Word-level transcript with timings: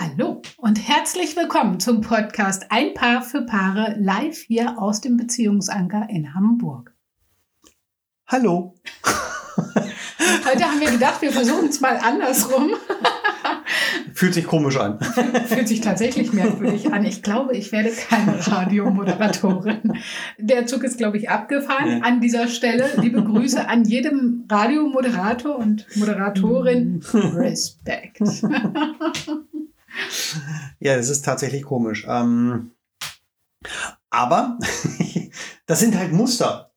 Hallo 0.00 0.40
und 0.56 0.88
herzlich 0.88 1.36
willkommen 1.36 1.78
zum 1.78 2.00
Podcast 2.00 2.68
Ein 2.70 2.94
Paar 2.94 3.20
für 3.20 3.42
Paare 3.42 3.96
live 3.98 4.38
hier 4.46 4.78
aus 4.78 5.02
dem 5.02 5.18
Beziehungsanker 5.18 6.06
in 6.08 6.34
Hamburg. 6.34 6.94
Hallo. 8.26 8.76
Heute 9.58 10.64
haben 10.64 10.80
wir 10.80 10.90
gedacht, 10.90 11.20
wir 11.20 11.30
versuchen 11.30 11.68
es 11.68 11.82
mal 11.82 11.98
andersrum. 11.98 12.70
Fühlt 14.14 14.32
sich 14.32 14.46
komisch 14.46 14.78
an. 14.78 14.98
Fühlt 15.00 15.68
sich 15.68 15.82
tatsächlich 15.82 16.32
merkwürdig 16.32 16.92
an. 16.92 17.04
Ich 17.04 17.22
glaube, 17.22 17.54
ich 17.54 17.70
werde 17.70 17.90
keine 17.90 18.38
Radiomoderatorin. 18.46 19.98
Der 20.38 20.66
Zug 20.66 20.84
ist, 20.84 20.96
glaube 20.96 21.18
ich, 21.18 21.28
abgefahren. 21.28 21.98
Ja. 21.98 22.04
An 22.04 22.20
dieser 22.20 22.48
Stelle 22.48 22.88
liebe 23.00 23.22
Grüße 23.22 23.68
an 23.68 23.84
jedem 23.84 24.46
Radiomoderator 24.50 25.56
und 25.56 25.86
Moderatorin. 25.94 27.02
Respekt. 27.12 28.20
Ja, 30.78 30.96
das 30.96 31.08
ist 31.08 31.24
tatsächlich 31.24 31.62
komisch. 31.62 32.06
Ähm, 32.08 32.72
aber 34.10 34.58
das 35.66 35.80
sind 35.80 35.96
halt 35.96 36.12
Muster. 36.12 36.72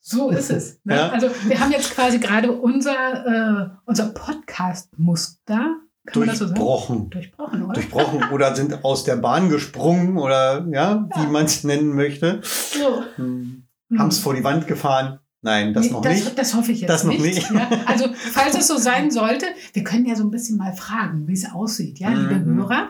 So 0.00 0.30
ist 0.30 0.50
es. 0.50 0.80
Ne? 0.84 0.96
Ja. 0.96 1.08
Also 1.10 1.30
wir 1.46 1.58
haben 1.60 1.70
jetzt 1.70 1.92
quasi 1.94 2.18
gerade 2.18 2.52
unser, 2.52 3.70
äh, 3.70 3.70
unser 3.86 4.10
Podcast-Muster, 4.10 5.76
das 6.04 6.38
so? 6.38 6.44
Durchbrochen. 6.46 7.08
Durchbrochen, 7.10 7.62
oder? 7.62 7.72
Durchbrochen 7.74 8.28
oder 8.32 8.54
sind 8.54 8.84
aus 8.84 9.04
der 9.04 9.16
Bahn 9.16 9.48
gesprungen 9.48 10.18
oder 10.18 10.66
ja, 10.70 11.08
wie 11.14 11.22
Ja. 11.22 11.28
man 11.28 11.46
es 11.46 11.64
nennen 11.64 11.94
möchte. 11.94 12.40
so. 12.42 13.02
Hm. 13.16 13.66
Hm. 13.90 13.98
Haben 13.98 14.08
es 14.08 14.18
vor 14.18 14.34
die 14.34 14.44
Wand 14.44 14.66
gefahren. 14.66 15.20
Nein, 15.44 15.72
das 15.74 15.86
Nee, 15.86 15.92
noch 15.92 16.02
das, 16.02 16.12
nicht. 16.24 16.38
Das 16.38 16.54
hoffe 16.54 16.72
ich 16.72 16.80
jetzt 16.80 16.88
Das 16.90 17.04
noch 17.04 17.16
nicht. 17.16 17.50
Ja? 17.50 17.68
Also, 17.86 18.06
falls 18.14 18.56
es 18.56 18.66
so 18.66 18.76
sein 18.78 19.10
sollte, 19.10 19.46
wir 19.74 19.84
können 19.84 20.06
ja 20.06 20.16
so 20.16 20.24
ein 20.24 20.30
bisschen 20.30 20.56
mal 20.56 20.72
fragen, 20.72 21.28
wie 21.28 21.34
es 21.34 21.50
aussieht, 21.52 21.98
ja, 22.00 22.08
liebe 22.08 22.34
Mhm. 22.36 22.56
Hörer. 22.56 22.88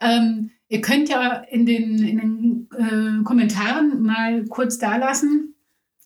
Ähm, 0.00 0.50
ihr 0.68 0.80
könnt 0.80 1.08
ja 1.08 1.32
in 1.50 1.66
den, 1.66 1.98
in 2.02 2.18
den 2.18 2.68
äh, 3.20 3.24
Kommentaren 3.24 4.00
mal 4.02 4.44
kurz 4.46 4.78
da 4.78 4.96
lassen, 4.96 5.54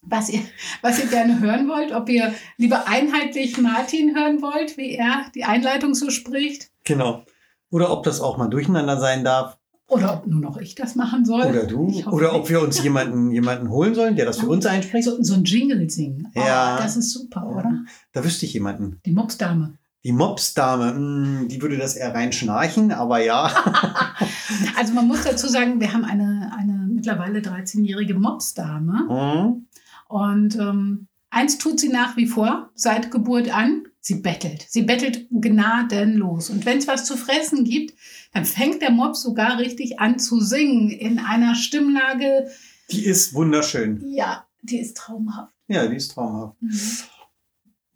was 0.03 0.31
ihr, 0.31 0.41
was 0.83 0.99
ihr 0.99 1.07
gerne 1.07 1.41
hören 1.41 1.69
wollt. 1.69 1.93
Ob 1.93 2.09
ihr 2.09 2.35
lieber 2.57 2.89
einheitlich 2.89 3.59
Martin 3.59 4.15
hören 4.17 4.41
wollt, 4.43 4.77
wie 4.77 4.93
er 4.95 5.27
die 5.35 5.45
Einleitung 5.45 5.95
so 5.95 6.11
spricht, 6.11 6.71
Genau. 6.85 7.25
Oder 7.71 7.91
ob 7.91 8.05
das 8.05 8.21
auch 8.21 8.39
mal 8.39 8.49
durcheinander 8.49 8.99
sein 9.01 9.25
darf. 9.25 9.59
Oder 9.89 10.15
ob 10.15 10.27
nur 10.27 10.41
noch 10.41 10.57
ich 10.57 10.75
das 10.75 10.97
machen 10.97 11.25
soll. 11.25 11.43
Oder 11.47 11.65
du. 11.67 11.87
Oder 12.11 12.35
ob 12.35 12.49
wir 12.49 12.61
uns 12.61 12.83
jemanden, 12.83 13.31
jemanden 13.31 13.71
holen 13.71 13.95
sollen, 13.95 14.17
der 14.17 14.27
das 14.27 14.39
für 14.39 14.49
uns 14.49 14.67
einspricht. 14.67 15.05
so, 15.05 15.23
so 15.23 15.35
ein 15.35 15.45
Jingle 15.45 15.89
singen. 15.89 16.29
Oh, 16.35 16.41
Ja. 16.41 16.77
Das 16.79 16.97
ist 16.97 17.13
super, 17.13 17.47
oder? 17.49 17.85
Da 18.13 18.25
wüsste 18.25 18.47
ich 18.47 18.53
jemanden. 18.55 19.01
Die 19.07 19.13
Mopsdame. 19.13 19.79
Die 20.05 20.13
Mopsdame, 20.13 20.93
mh, 20.95 21.45
die 21.47 21.61
würde 21.63 21.77
das 21.79 21.95
eher 21.97 22.15
reinschnarchen, 22.15 22.93
aber 22.93 23.19
ja. 23.23 23.51
Also 24.77 24.93
man 24.95 25.07
muss 25.09 25.23
dazu 25.23 25.49
sagen, 25.49 25.81
wir 25.81 25.93
haben 25.93 26.05
eine, 26.05 26.53
eine 26.57 26.87
mittlerweile 26.89 27.41
13-jährige 27.41 28.15
Mopsdame. 28.15 29.07
Hm. 29.09 29.67
Und 30.09 30.57
ähm, 30.57 31.07
eins 31.31 31.59
tut 31.59 31.81
sie 31.81 31.89
nach 31.89 32.17
wie 32.17 32.27
vor, 32.27 32.71
seit 32.75 33.11
Geburt 33.11 33.53
an. 33.55 33.85
Sie 34.07 34.15
bettelt. 34.21 34.65
Sie 34.69 34.83
bettelt 34.83 35.27
gnadenlos. 35.33 36.49
Und 36.49 36.65
wenn 36.65 36.79
es 36.79 36.87
was 36.87 37.07
zu 37.07 37.17
fressen 37.17 37.65
gibt, 37.65 37.93
dann 38.33 38.45
fängt 38.45 38.81
der 38.81 38.93
Mops 38.93 39.21
sogar 39.21 39.59
richtig 39.59 39.99
an 39.99 40.21
zu 40.21 40.39
singen 40.41 40.91
in 40.91 41.19
einer 41.19 41.57
Stimmlage. 41.57 42.49
Die 42.93 43.05
ist 43.05 43.35
wunderschön. 43.35 44.05
Ja, 44.07 44.47
die 44.63 44.79
ist 44.79 44.97
traumhaft. 44.97 45.53
Ja, 45.67 45.89
die 45.89 45.97
ist 45.97 46.13
traumhaft. 46.13 46.55
Mhm. 46.63 46.79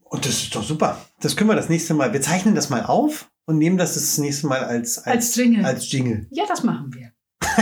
Und 0.03 0.27
das 0.27 0.33
ist 0.43 0.53
doch 0.53 0.65
super. 0.65 1.01
Das 1.21 1.37
können 1.37 1.49
wir 1.49 1.55
das 1.55 1.69
nächste 1.69 1.95
Mal. 1.95 2.13
Wir 2.13 2.21
zeichnen 2.23 2.57
das 2.57 2.71
mal 2.71 2.85
auf 2.87 3.31
und 3.45 3.59
nehmen 3.59 3.79
das 3.79 3.95
das 3.95 4.19
nächste 4.19 4.49
Mal 4.49 4.65
als, 4.65 4.99
als, 4.99 5.07
Als 5.07 5.37
Jingle. 5.37 5.65
als 5.65 5.93
Jingle. 5.93 6.27
Ja, 6.33 6.43
das 6.49 6.65
machen 6.65 6.93
wir. 6.93 7.13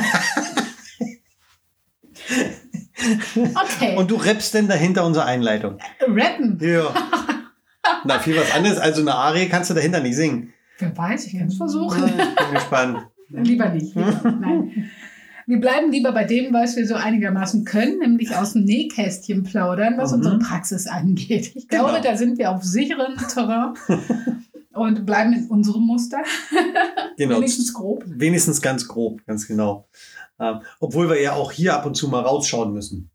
Okay. 3.45 3.97
Und 3.97 4.11
du 4.11 4.17
rappst 4.17 4.53
denn 4.55 4.67
dahinter 4.69 5.07
unsere 5.07 5.25
Einleitung. 5.25 5.79
Rappen. 6.01 6.59
Ja. 6.61 6.93
Na, 8.05 8.19
viel 8.19 8.37
was 8.37 8.53
anderes. 8.55 8.79
Also 8.79 9.01
eine 9.03 9.15
Arie 9.15 9.49
kannst 9.49 9.71
du 9.71 9.75
dahinter 9.75 10.01
nicht 10.01 10.17
singen. 10.17 10.53
Wer 10.79 10.97
weiß, 10.97 11.27
ich 11.27 11.39
kann 11.39 11.49
es 11.49 11.57
versuchen. 11.57 12.03
Bin 12.05 12.55
gespannt. 12.55 13.07
Lieber 13.29 13.69
nicht. 13.71 13.95
Lieber. 13.95 14.37
Nein. 14.41 14.91
Wir 15.47 15.61
bleiben 15.61 15.91
lieber 15.91 16.13
bei 16.13 16.25
dem, 16.25 16.53
was 16.53 16.77
wir 16.77 16.87
so 16.87 16.95
einigermaßen 16.95 17.65
können, 17.65 17.99
nämlich 18.01 18.37
aus 18.37 18.53
dem 18.53 18.65
Nähkästchen 18.65 19.45
plaudern, 19.45 19.95
was 19.97 20.11
Mhm. 20.11 20.19
unsere 20.19 20.39
Praxis 20.39 20.87
angeht. 20.87 21.53
Ich 21.55 21.69
glaube, 21.69 21.91
Genau. 21.93 22.03
da 22.03 22.17
sind 22.17 22.39
wir 22.39 22.51
auf 22.51 22.63
sicheren 22.63 23.17
Terrain 23.33 23.73
und 24.75 25.07
bleiben 25.07 25.33
in 25.33 25.47
unserem 25.49 25.83
Muster. 25.83 26.19
Genau. 27.17 27.37
Wenigstens 27.39 27.73
grob. 27.73 28.05
Wenigstens 28.07 28.61
ganz 28.61 28.87
grob, 28.87 29.25
ganz 29.27 29.47
genau. 29.47 29.89
Ähm, 30.39 30.61
obwohl 30.81 31.09
wir 31.09 31.21
ja 31.21 31.33
auch 31.33 31.51
hier 31.51 31.75
ab 31.75 31.87
und 31.87 31.95
zu 31.97 32.09
mal 32.09 32.21
rausschauen 32.21 32.73
müssen. 32.73 33.11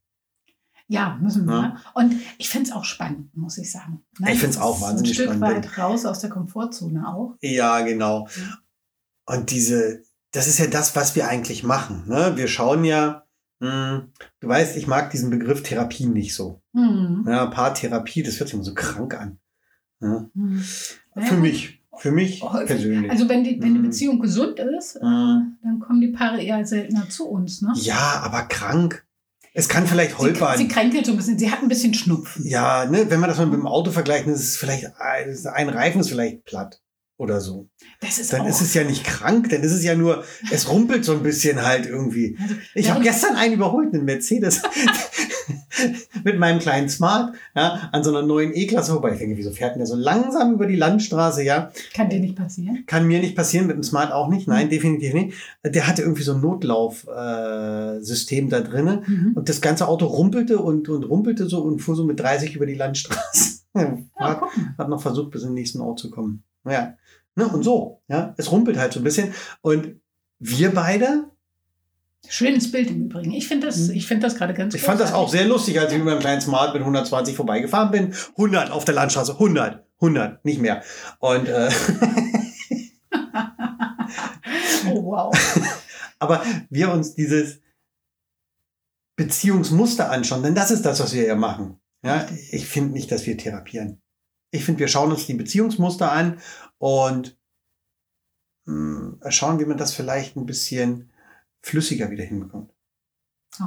Ja, 0.93 1.17
müssen 1.21 1.45
wir. 1.47 1.53
Ja. 1.53 1.77
Und 1.95 2.15
ich 2.37 2.49
finde 2.49 2.69
es 2.69 2.75
auch 2.75 2.85
spannend, 2.85 3.35
muss 3.35 3.57
ich 3.57 3.71
sagen. 3.71 4.03
Ne, 4.19 4.31
Ich 4.33 4.39
find's 4.39 4.57
das 4.57 4.63
auch 4.63 4.75
ist 4.77 4.81
wahnsinnig 4.83 5.11
Ein 5.11 5.13
Stück 5.15 5.33
spannend. 5.33 5.41
weit 5.65 5.77
raus 5.79 6.05
aus 6.05 6.19
der 6.19 6.29
Komfortzone 6.29 7.07
auch. 7.07 7.35
Ja, 7.41 7.81
genau. 7.81 8.27
Und 9.25 9.49
diese, 9.51 10.03
das 10.31 10.47
ist 10.47 10.59
ja 10.59 10.67
das, 10.67 10.95
was 10.95 11.15
wir 11.15 11.27
eigentlich 11.27 11.63
machen. 11.63 12.03
Ne? 12.07 12.33
Wir 12.35 12.47
schauen 12.47 12.83
ja, 12.85 13.23
mh, 13.59 14.03
du 14.39 14.47
weißt, 14.47 14.77
ich 14.77 14.85
mag 14.87 15.09
diesen 15.09 15.29
Begriff 15.29 15.63
Therapie 15.63 16.05
nicht 16.05 16.35
so. 16.35 16.61
Hm. 16.75 17.25
Ja, 17.27 17.47
Paartherapie, 17.47 18.21
das 18.23 18.39
hört 18.39 18.49
sich 18.49 18.53
immer 18.55 18.63
so 18.63 18.73
krank 18.75 19.15
an. 19.19 19.39
Ja? 20.01 20.29
Hm. 20.35 20.63
Naja, 21.15 21.27
Für 21.27 21.37
mich, 21.37 21.81
für 21.97 22.11
mich 22.11 22.41
Häufig. 22.43 22.67
persönlich. 22.67 23.11
Also 23.11 23.29
wenn 23.29 23.43
die, 23.43 23.61
wenn 23.61 23.73
die 23.73 23.79
Mhm. 23.79 23.83
Beziehung 23.83 24.19
gesund 24.19 24.59
ist, 24.59 24.95
äh, 24.97 25.05
Mhm. 25.05 25.57
dann 25.63 25.79
kommen 25.79 26.01
die 26.01 26.09
Paare 26.09 26.41
eher 26.41 26.65
seltener 26.65 27.09
zu 27.09 27.27
uns. 27.27 27.61
Ne? 27.61 27.71
ja, 27.77 28.21
aber 28.23 28.43
krank. 28.43 29.02
Es 29.53 29.69
kann 29.69 29.85
vielleicht 29.87 30.11
Sie, 30.11 30.17
holpern. 30.17 30.57
sie 30.57 30.67
kränkelt 30.67 31.05
so 31.05 31.11
ein 31.11 31.17
bisschen. 31.17 31.37
Sie 31.37 31.51
hat 31.51 31.61
ein 31.61 31.67
bisschen 31.69 31.93
Schnupfen. 31.93 32.45
ja, 32.45 32.85
ne, 32.85 33.09
wenn 33.09 33.19
man 33.19 33.29
das 33.29 33.37
mal 33.37 33.45
mit 33.45 33.59
dem 33.59 33.67
Auto 33.67 33.91
vergleicht, 33.91 34.27
ist 34.27 34.39
es 34.39 34.57
vielleicht, 34.57 34.87
ein 34.99 35.69
Reifen 35.69 36.01
ist 36.01 36.09
vielleicht 36.09 36.43
platt 36.43 36.79
oder 37.17 37.39
so. 37.39 37.69
Das 38.01 38.17
ist 38.17 38.33
Dann 38.33 38.47
ist 38.47 38.61
es 38.61 38.73
ja 38.73 38.83
nicht 38.83 39.03
krank, 39.05 39.49
dann 39.49 39.61
ist 39.61 39.71
es 39.71 39.83
ja 39.83 39.95
nur, 39.95 40.23
es 40.51 40.67
rumpelt 40.69 41.05
so 41.05 41.13
ein 41.13 41.21
bisschen 41.23 41.61
halt 41.63 41.85
irgendwie. 41.85 42.35
also, 42.41 42.55
Ich 42.73 42.89
habe 42.89 43.03
gestern 43.03 43.35
einen 43.35 43.53
überholt, 43.53 43.93
einen 43.93 44.05
Mercedes, 44.05 44.61
mit 46.23 46.39
meinem 46.39 46.59
kleinen 46.59 46.89
Smart, 46.89 47.35
ja, 47.55 47.89
an 47.91 48.03
so 48.03 48.09
einer 48.11 48.21
neuen 48.25 48.53
E-Klasse 48.55 48.93
vorbei. 48.93 49.13
Ich 49.13 49.19
denke, 49.19 49.37
wieso 49.37 49.51
fährt 49.51 49.71
denn 49.71 49.79
der 49.79 49.87
so 49.87 49.95
langsam 49.95 50.53
über 50.53 50.65
die 50.67 50.75
Landstraße, 50.75 51.43
ja? 51.43 51.71
Kann 51.93 52.09
dir 52.09 52.19
nicht 52.19 52.35
passieren. 52.35 52.83
Kann 52.87 53.07
mir 53.07 53.19
nicht 53.19 53.35
passieren, 53.35 53.67
mit 53.67 53.75
dem 53.75 53.83
Smart 53.83 54.11
auch 54.11 54.29
nicht, 54.29 54.47
nein, 54.47 54.69
definitiv 54.69 55.13
nicht. 55.13 55.33
Der 55.65 55.87
hatte 55.87 56.01
irgendwie 56.01 56.23
so 56.23 56.33
ein 56.33 56.41
Notlaufsystem 56.41 58.47
äh, 58.47 58.49
da 58.49 58.61
drinnen 58.61 59.03
Mhm. 59.07 59.31
und 59.35 59.49
das 59.49 59.61
ganze 59.61 59.87
Auto 59.87 60.05
rumpelte 60.05 60.59
und, 60.59 60.87
und 60.89 61.03
rumpelte 61.03 61.47
so 61.47 61.61
und 61.63 61.79
fuhr 61.79 61.95
so 61.95 62.03
mit 62.05 62.19
30 62.19 62.55
über 62.55 62.65
die 62.65 62.75
Landstraße. 62.75 63.59
Ja, 63.75 63.97
hat, 64.17 64.39
hat 64.77 64.87
noch 64.89 65.01
versucht, 65.01 65.31
bis 65.31 65.41
in 65.41 65.47
den 65.49 65.55
nächsten 65.55 65.81
Ort 65.81 65.97
zu 65.97 66.11
kommen. 66.11 66.43
Ja. 66.63 66.93
Ne, 67.35 67.47
und 67.47 67.63
so, 67.63 68.01
ja. 68.07 68.35
Es 68.37 68.51
rumpelt 68.51 68.77
halt 68.77 68.93
so 68.93 68.99
ein 68.99 69.03
bisschen. 69.03 69.33
Und 69.61 69.95
wir 70.37 70.71
beide, 70.75 71.23
Schönes 72.29 72.71
Bild 72.71 72.89
im 72.89 73.05
Übrigen. 73.05 73.31
Ich 73.33 73.47
finde 73.47 73.67
das, 73.67 73.89
ich 73.89 74.07
finde 74.07 74.25
das 74.27 74.35
gerade 74.35 74.53
ganz 74.53 74.73
Mhm. 74.73 74.77
ich 74.77 74.83
fand 74.83 74.99
das 74.99 75.11
auch 75.11 75.25
großartig. 75.25 75.39
sehr 75.41 75.47
lustig, 75.49 75.79
als 75.79 75.91
ich 75.91 75.97
mit 75.97 76.05
meinem 76.07 76.19
kleinen 76.19 76.41
Smart 76.41 76.73
mit 76.73 76.81
120 76.81 77.35
vorbeigefahren 77.35 77.91
bin. 77.91 78.13
100 78.37 78.71
auf 78.71 78.85
der 78.85 78.95
Landstraße, 78.95 79.33
100, 79.33 79.85
100, 79.99 80.43
nicht 80.45 80.59
mehr. 80.61 80.81
Und, 81.19 81.47
äh, 81.47 81.69
Oh, 84.87 85.03
wow. 85.05 85.33
aber 86.19 86.43
wir 86.69 86.91
uns 86.91 87.15
dieses 87.15 87.61
Beziehungsmuster 89.15 90.09
anschauen, 90.11 90.43
denn 90.43 90.55
das 90.55 90.71
ist 90.71 90.83
das, 90.83 90.99
was 90.99 91.13
wir 91.13 91.25
ja 91.25 91.35
machen. 91.35 91.79
Ja, 92.03 92.27
ich 92.51 92.67
finde 92.67 92.91
nicht, 92.93 93.11
dass 93.11 93.25
wir 93.25 93.37
therapieren. 93.37 94.01
Ich 94.51 94.65
finde, 94.65 94.79
wir 94.81 94.87
schauen 94.89 95.11
uns 95.11 95.25
die 95.25 95.33
Beziehungsmuster 95.35 96.11
an 96.11 96.39
und 96.79 97.37
mh, 98.65 99.31
schauen, 99.31 99.59
wie 99.59 99.65
man 99.65 99.77
das 99.77 99.93
vielleicht 99.93 100.35
ein 100.35 100.45
bisschen 100.45 101.12
flüssiger 101.63 102.11
wieder 102.11 102.23
hinbekommt. 102.23 102.69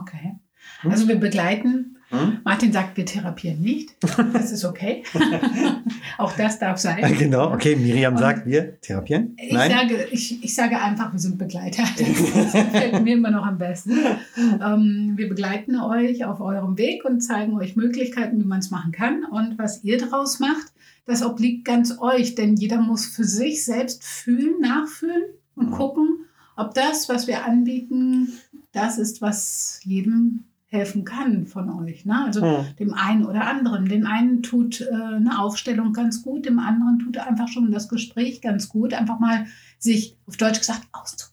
Okay. 0.00 0.36
Hm? 0.82 0.90
Also 0.90 1.08
wir 1.08 1.16
begleiten. 1.16 1.92
Hm? 2.10 2.38
Martin 2.44 2.72
sagt, 2.72 2.96
wir 2.96 3.04
therapieren 3.04 3.60
nicht. 3.60 3.96
Das 4.32 4.52
ist 4.52 4.64
okay. 4.64 5.02
auch 6.18 6.32
das 6.32 6.58
darf 6.60 6.78
sein. 6.78 7.16
Genau, 7.18 7.52
okay. 7.52 7.74
Miriam 7.74 8.14
Und- 8.14 8.20
sagt, 8.20 8.46
wir 8.46 8.80
therapieren. 8.80 9.36
Ich 9.40 9.52
Nein. 9.52 9.70
sage, 9.72 10.06
ich, 10.12 10.42
ich 10.44 10.54
sage 10.54 10.80
einfach, 10.80 11.12
wir 11.12 11.18
sind 11.18 11.36
Begleiter. 11.38 11.82
Das 11.96 12.52
gefällt 12.52 13.02
mir 13.02 13.14
immer 13.16 13.30
noch 13.32 13.44
am 13.44 13.58
besten. 13.58 13.98
Ähm, 14.36 15.14
wir 15.16 15.28
begleiten 15.28 15.80
euch 15.80 16.24
auf 16.24 16.40
eurem 16.40 16.78
Weg 16.78 17.04
und 17.04 17.20
zeigen 17.22 17.54
euch 17.56 17.74
Möglichkeiten, 17.74 18.38
wie 18.40 18.46
man 18.46 18.60
es 18.60 18.70
machen 18.70 18.92
kann. 18.92 19.24
Und 19.24 19.58
was 19.58 19.82
ihr 19.82 19.98
daraus 19.98 20.38
macht, 20.38 20.72
das 21.06 21.24
obliegt 21.24 21.64
ganz 21.64 21.98
euch. 22.00 22.36
Denn 22.36 22.54
jeder 22.56 22.80
muss 22.80 23.06
für 23.06 23.24
sich 23.24 23.64
selbst 23.64 24.04
fühlen, 24.04 24.60
nachfühlen 24.60 25.24
und 25.56 25.70
Mhm. 25.70 25.74
gucken, 25.74 26.08
ob 26.56 26.74
das, 26.74 27.08
was 27.08 27.26
wir 27.26 27.44
anbieten, 27.44 28.32
das 28.72 28.98
ist, 28.98 29.22
was 29.22 29.80
jedem 29.84 30.44
helfen 30.68 31.04
kann 31.04 31.46
von 31.46 31.70
euch. 31.70 32.04
Ne? 32.04 32.24
Also 32.24 32.42
Hm. 32.42 32.64
dem 32.78 32.92
einen 32.94 33.24
oder 33.24 33.46
anderen. 33.46 33.88
Den 33.88 34.04
einen 34.06 34.42
tut 34.42 34.80
äh, 34.80 34.90
eine 34.92 35.38
Aufstellung 35.38 35.92
ganz 35.92 36.22
gut, 36.22 36.44
dem 36.44 36.58
anderen 36.58 36.98
tut 36.98 37.18
einfach 37.18 37.48
schon 37.48 37.70
das 37.70 37.88
Gespräch 37.88 38.42
ganz 38.42 38.68
gut. 38.68 38.92
Einfach 38.92 39.20
mal 39.20 39.46
sich, 39.78 40.18
auf 40.26 40.36
Deutsch 40.36 40.58
gesagt, 40.58 40.82
auszu. 40.92 41.26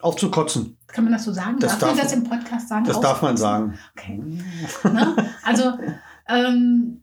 Aufzukotzen. 0.00 0.76
Kann 0.88 1.04
man 1.04 1.12
das 1.12 1.24
so 1.24 1.32
sagen? 1.32 1.58
Das 1.60 1.78
darf, 1.78 1.90
man 1.90 1.96
darf- 1.98 2.04
das 2.06 2.12
im 2.12 2.24
Podcast 2.24 2.68
sagen? 2.68 2.84
Das 2.84 3.00
darf 3.00 3.22
man 3.22 3.36
sagen. 3.36 3.74
Okay. 3.96 4.20
Ne? 4.84 5.14
Also, 5.44 5.74
ähm, 6.28 7.01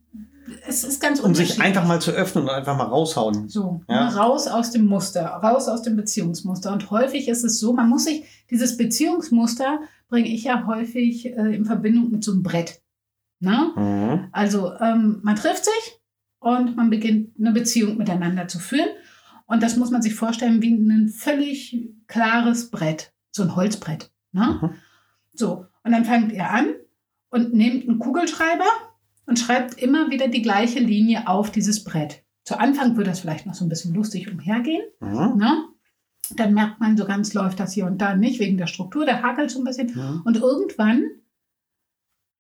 es 0.68 0.84
ist 0.84 1.01
ganz 1.01 1.19
Um 1.19 1.36
sich 1.36 1.62
einfach 1.62 1.86
mal 1.88 2.01
zu 2.01 2.12
öffnen 2.12 2.46
und 2.46 2.50
einfach 2.50 2.78
mal 2.78 2.86
raushauen. 2.86 3.50
So, 3.50 3.81
Ja. 3.88 4.10
raus 4.10 4.48
aus 4.48 4.72
dem 4.72 4.86
Muster, 4.86 5.25
raus 5.25 5.68
aus 5.68 5.81
dem 5.81 5.96
Beziehungsmuster. 5.96 6.72
Und 6.72 6.90
häufig 6.92 7.28
ist 7.28 7.44
es 7.44 7.60
so, 7.60 7.74
man 7.74 7.90
muss 7.90 8.06
sich, 8.06 8.25
dieses 8.50 8.78
Beziehungsmuster 8.78 9.80
bringe 10.07 10.30
ich 10.30 10.44
ja 10.44 10.66
häufig 10.68 11.25
äh, 11.28 11.56
in 11.56 11.66
Verbindung 11.66 12.12
mit 12.12 12.24
so 12.24 12.31
einem 12.31 12.44
Brett. 12.44 12.81
Ne? 13.40 13.72
Mhm. 13.75 14.28
Also 14.31 14.74
ähm, 14.80 15.19
man 15.24 15.36
trifft 15.36 15.66
sich 15.66 16.00
und 16.40 16.75
man 16.75 16.90
beginnt 16.90 17.40
eine 17.40 17.52
Beziehung 17.52 17.98
miteinander 17.98 18.48
zu 18.48 18.60
führen. 18.60 18.90
Und 19.45 19.63
das 19.63 19.78
muss 19.78 19.92
man 19.92 20.02
sich 20.02 20.16
vorstellen 20.16 20.62
wie 20.62 20.74
ein 20.74 21.10
völlig 21.10 21.90
klares 22.07 22.69
Brett, 22.69 23.13
so 23.31 23.44
ein 23.44 23.56
Holzbrett. 23.56 24.12
Ne? 24.31 24.60
Mhm. 24.62 24.69
So, 25.34 25.66
und 25.84 25.92
dann 25.92 26.06
fangt 26.06 26.31
ihr 26.31 26.50
an 26.50 26.68
und 27.30 27.54
nehmt 27.54 27.88
einen 27.88 28.00
Kugelschreiber 28.00 28.66
und 29.30 29.38
schreibt 29.40 29.76
immer 29.81 30.10
wieder 30.10 30.28
die 30.28 30.42
gleiche 30.42 30.80
Linie 30.80 31.28
auf 31.28 31.52
dieses 31.52 31.84
Brett. 31.84 32.24
Zu 32.44 32.60
Anfang 32.60 32.98
wird 32.98 33.08
das 33.08 33.20
vielleicht 33.20 33.46
noch 33.46 33.54
so 33.54 33.64
ein 33.64 33.70
bisschen 33.70 33.94
lustig 33.94 34.31
umhergehen. 34.31 34.81
Mhm. 35.00 35.38
Ne? 35.38 35.66
Dann 36.36 36.54
merkt 36.54 36.80
man, 36.80 36.98
so 36.98 37.06
ganz 37.06 37.34
läuft 37.34 37.60
das 37.60 37.74
hier 37.74 37.86
und 37.86 38.00
da 38.00 38.16
nicht, 38.16 38.40
wegen 38.40 38.58
der 38.58 38.68
Struktur, 38.68 39.06
der 39.06 39.22
hakelt 39.22 39.52
so 39.52 39.60
ein 39.60 39.66
bisschen. 39.66 39.94
Mhm. 39.94 40.22
Und 40.26 40.38
irgendwann 40.38 41.04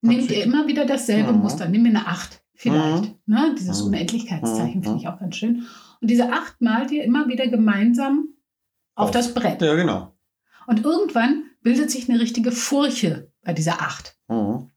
nehmt 0.01 0.31
ihr 0.31 0.43
immer 0.43 0.67
wieder 0.67 0.85
dasselbe 0.85 1.31
Mhm. 1.33 1.39
Muster. 1.39 1.67
Nehmt 1.67 1.85
ihr 1.85 1.91
eine 1.91 2.07
Acht 2.07 2.41
vielleicht. 2.53 3.15
Ne? 3.27 3.55
Dieses 3.57 3.81
Mhm. 3.81 3.87
Unendlichkeitszeichen 3.87 4.79
Mhm. 4.79 4.83
finde 4.83 4.99
ich 4.99 5.07
auch 5.07 5.19
ganz 5.19 5.35
schön. 5.35 5.65
Und 6.01 6.09
diese 6.09 6.31
Acht 6.31 6.59
malt 6.61 6.91
ihr 6.91 7.03
immer 7.03 7.27
wieder 7.27 7.47
gemeinsam 7.47 8.29
auf 8.95 9.07
Auf. 9.09 9.11
das 9.11 9.33
Brett. 9.33 9.61
Ja, 9.61 9.75
genau. 9.75 10.15
Und 10.67 10.83
irgendwann 10.85 11.43
bildet 11.61 11.91
sich 11.91 12.09
eine 12.09 12.19
richtige 12.19 12.51
Furche 12.51 13.31
bei 13.43 13.53
dieser 13.53 13.81
Acht. 13.81 14.17
Mhm. 14.27 14.68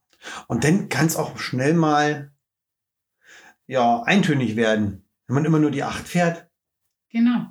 Und 0.47 0.65
dann 0.65 0.89
kann 0.89 1.07
es 1.07 1.17
auch 1.17 1.39
schnell 1.39 1.75
mal 1.75 2.31
ja, 3.67 4.03
eintönig 4.03 4.57
werden. 4.57 5.05
Wenn 5.27 5.35
man 5.35 5.45
immer 5.45 5.59
nur 5.59 5.71
die 5.71 5.83
acht 5.83 6.07
fährt. 6.09 6.49
Genau. 7.11 7.47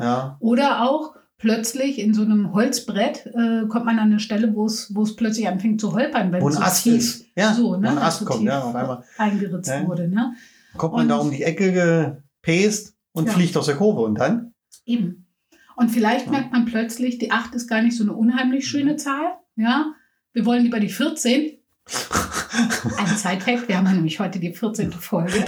Ja. 0.00 0.36
Oder 0.40 0.82
auch 0.88 1.14
plötzlich 1.38 1.98
in 1.98 2.14
so 2.14 2.22
einem 2.22 2.52
Holzbrett 2.52 3.26
äh, 3.26 3.66
kommt 3.68 3.84
man 3.84 3.98
an 3.98 4.06
eine 4.10 4.20
Stelle, 4.20 4.54
wo 4.54 4.64
es 4.66 5.16
plötzlich 5.16 5.46
anfängt 5.48 5.80
zu 5.80 5.92
holpern, 5.92 6.32
wenn 6.32 6.46
es 6.46 6.54
so 6.54 6.60
Ast 6.62 6.86
ist. 6.86 7.26
Ja, 7.36 7.52
so, 7.52 7.76
ne, 7.76 7.90
ein 7.90 7.98
Ast 7.98 8.24
kommt, 8.24 8.42
ja, 8.44 8.62
auf 8.62 8.74
einmal 8.74 9.04
eingeritzt 9.18 9.68
Ja. 9.68 9.86
wurde. 9.86 10.08
Ne? 10.08 10.34
kommt 10.76 10.92
man 10.94 11.08
da 11.08 11.16
Und- 11.16 11.28
um 11.28 11.30
die 11.30 11.42
Ecke 11.42 11.72
gepest 12.42 12.94
und 13.12 13.26
Ja. 13.26 13.32
fliegt 13.32 13.56
aus 13.56 13.64
der 13.66 13.76
Kurve. 13.76 14.02
Und 14.02 14.16
dann? 14.18 14.52
Eben. 14.84 15.26
Und 15.74 15.90
vielleicht 15.90 16.26
Ja. 16.26 16.32
merkt 16.32 16.52
man 16.52 16.64
plötzlich, 16.66 17.16
die 17.18 17.30
8 17.30 17.54
ist 17.54 17.66
gar 17.66 17.80
nicht 17.82 17.96
so 17.96 18.02
eine 18.04 18.12
unheimlich 18.12 18.66
schöne 18.68 18.96
Zahl. 18.96 19.38
Ja, 19.56 19.94
wir 20.34 20.44
wollen 20.44 20.62
lieber 20.64 20.80
die 20.80 20.90
14. 20.90 21.58
Ein 22.98 23.16
Zeitfact, 23.16 23.68
wir 23.68 23.76
haben 23.78 23.86
ja 23.86 23.92
nämlich 23.92 24.18
heute 24.18 24.38
die 24.40 24.52
14. 24.52 24.92
Folge. 24.92 25.44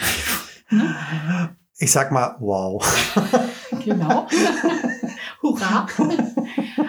ne? 0.70 1.56
Ich 1.78 1.92
sag 1.92 2.10
mal, 2.10 2.36
wow. 2.40 2.82
Genau. 3.84 4.26
Hurra. 5.42 5.86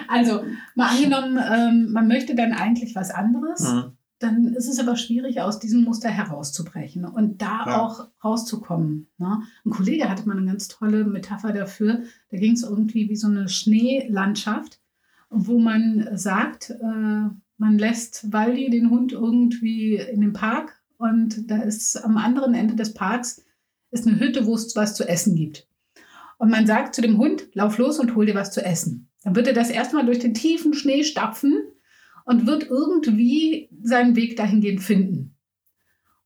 Also, 0.08 0.42
mal 0.74 0.88
angenommen, 0.88 1.38
ähm, 1.38 1.92
man 1.92 2.08
möchte 2.08 2.34
dann 2.34 2.52
eigentlich 2.52 2.94
was 2.96 3.10
anderes, 3.10 3.60
Mhm. 3.72 3.92
dann 4.18 4.54
ist 4.54 4.68
es 4.68 4.80
aber 4.80 4.96
schwierig, 4.96 5.40
aus 5.40 5.60
diesem 5.60 5.84
Muster 5.84 6.08
herauszubrechen 6.08 7.04
und 7.04 7.40
da 7.40 7.64
Ja. 7.66 7.80
auch 7.82 8.08
rauszukommen. 8.24 9.08
Ne? 9.18 9.42
Ein 9.64 9.70
Kollege 9.70 10.08
hatte 10.08 10.26
mal 10.28 10.36
eine 10.36 10.46
ganz 10.46 10.66
tolle 10.68 11.04
Metapher 11.04 11.52
dafür. 11.52 12.00
Da 12.30 12.38
ging 12.38 12.54
es 12.54 12.62
irgendwie 12.64 13.08
wie 13.08 13.16
so 13.16 13.28
eine 13.28 13.48
Schneelandschaft, 13.48 14.80
wo 15.30 15.58
man 15.60 16.08
sagt, 16.14 16.70
äh, 16.70 17.28
man 17.60 17.78
lässt 17.78 18.32
Waldi, 18.32 18.70
den 18.70 18.90
Hund, 18.90 19.12
irgendwie 19.12 19.96
in 19.96 20.22
den 20.22 20.32
Park 20.32 20.80
und 20.96 21.50
da 21.50 21.58
ist 21.58 21.96
am 22.02 22.16
anderen 22.16 22.54
Ende 22.54 22.74
des 22.74 22.94
Parks 22.94 23.44
ist 23.90 24.06
eine 24.06 24.18
Hütte, 24.18 24.46
wo 24.46 24.54
es 24.54 24.74
was 24.76 24.94
zu 24.94 25.06
essen 25.06 25.34
gibt. 25.36 25.68
Und 26.38 26.50
man 26.50 26.66
sagt 26.66 26.94
zu 26.94 27.02
dem 27.02 27.18
Hund, 27.18 27.48
lauf 27.52 27.76
los 27.76 27.98
und 27.98 28.14
hol 28.14 28.24
dir 28.24 28.34
was 28.34 28.50
zu 28.50 28.64
essen. 28.64 29.10
Dann 29.22 29.36
wird 29.36 29.46
er 29.46 29.52
das 29.52 29.68
erstmal 29.68 30.06
durch 30.06 30.20
den 30.20 30.32
tiefen 30.32 30.72
Schnee 30.72 31.04
stapfen 31.04 31.54
und 32.24 32.46
wird 32.46 32.70
irgendwie 32.70 33.68
seinen 33.82 34.16
Weg 34.16 34.36
dahingehend 34.36 34.80
finden. 34.80 35.36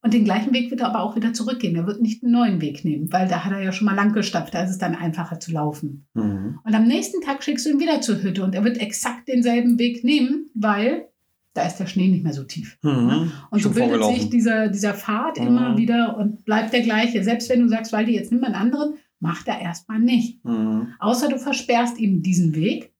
Und 0.02 0.14
den 0.14 0.24
gleichen 0.24 0.52
Weg 0.52 0.70
wird 0.70 0.82
er 0.82 0.88
aber 0.88 1.00
auch 1.00 1.16
wieder 1.16 1.32
zurückgehen. 1.32 1.74
Er 1.74 1.86
wird 1.86 2.00
nicht 2.00 2.22
einen 2.22 2.32
neuen 2.32 2.60
Weg 2.60 2.84
nehmen, 2.84 3.12
weil 3.12 3.26
da 3.26 3.44
hat 3.44 3.52
er 3.52 3.62
ja 3.62 3.72
schon 3.72 3.86
mal 3.86 3.96
lang 3.96 4.12
gestapft. 4.12 4.54
Da 4.54 4.62
ist 4.62 4.70
es 4.70 4.78
dann 4.78 4.94
einfacher 4.94 5.40
zu 5.40 5.50
laufen. 5.50 6.06
Mhm. 6.14 6.60
Und 6.62 6.74
am 6.74 6.86
nächsten 6.86 7.22
Tag 7.22 7.42
schickst 7.42 7.66
du 7.66 7.70
ihn 7.70 7.80
wieder 7.80 8.02
zur 8.02 8.22
Hütte 8.22 8.44
und 8.44 8.54
er 8.54 8.62
wird 8.62 8.78
exakt 8.78 9.26
denselben 9.26 9.78
Weg 9.80 10.04
nehmen, 10.04 10.50
weil 10.54 11.08
da 11.54 11.62
ist 11.66 11.76
der 11.76 11.86
Schnee 11.86 12.08
nicht 12.08 12.22
mehr 12.24 12.32
so 12.34 12.44
tief. 12.44 12.76
Mhm. 12.82 13.32
Und 13.50 13.60
Schon 13.60 13.72
so 13.72 13.80
bildet 13.80 14.04
sich 14.06 14.28
dieser, 14.30 14.68
dieser 14.68 14.92
Pfad 14.94 15.38
Mhm. 15.40 15.46
immer 15.46 15.76
wieder 15.78 16.16
und 16.18 16.44
bleibt 16.44 16.72
der 16.72 16.82
gleiche. 16.82 17.22
Selbst 17.24 17.48
wenn 17.48 17.60
du 17.62 17.68
sagst, 17.68 17.92
Waldi, 17.92 18.12
jetzt 18.14 18.30
nimm 18.32 18.40
mal 18.40 18.48
einen 18.48 18.56
anderen, 18.56 18.94
macht 19.20 19.48
er 19.48 19.60
erstmal 19.60 20.00
nicht. 20.00 20.44
Mhm. 20.44 20.88
Außer 20.98 21.28
du 21.28 21.38
versperrst 21.38 21.98
ihm 21.98 22.22
diesen 22.22 22.54
Weg 22.54 22.92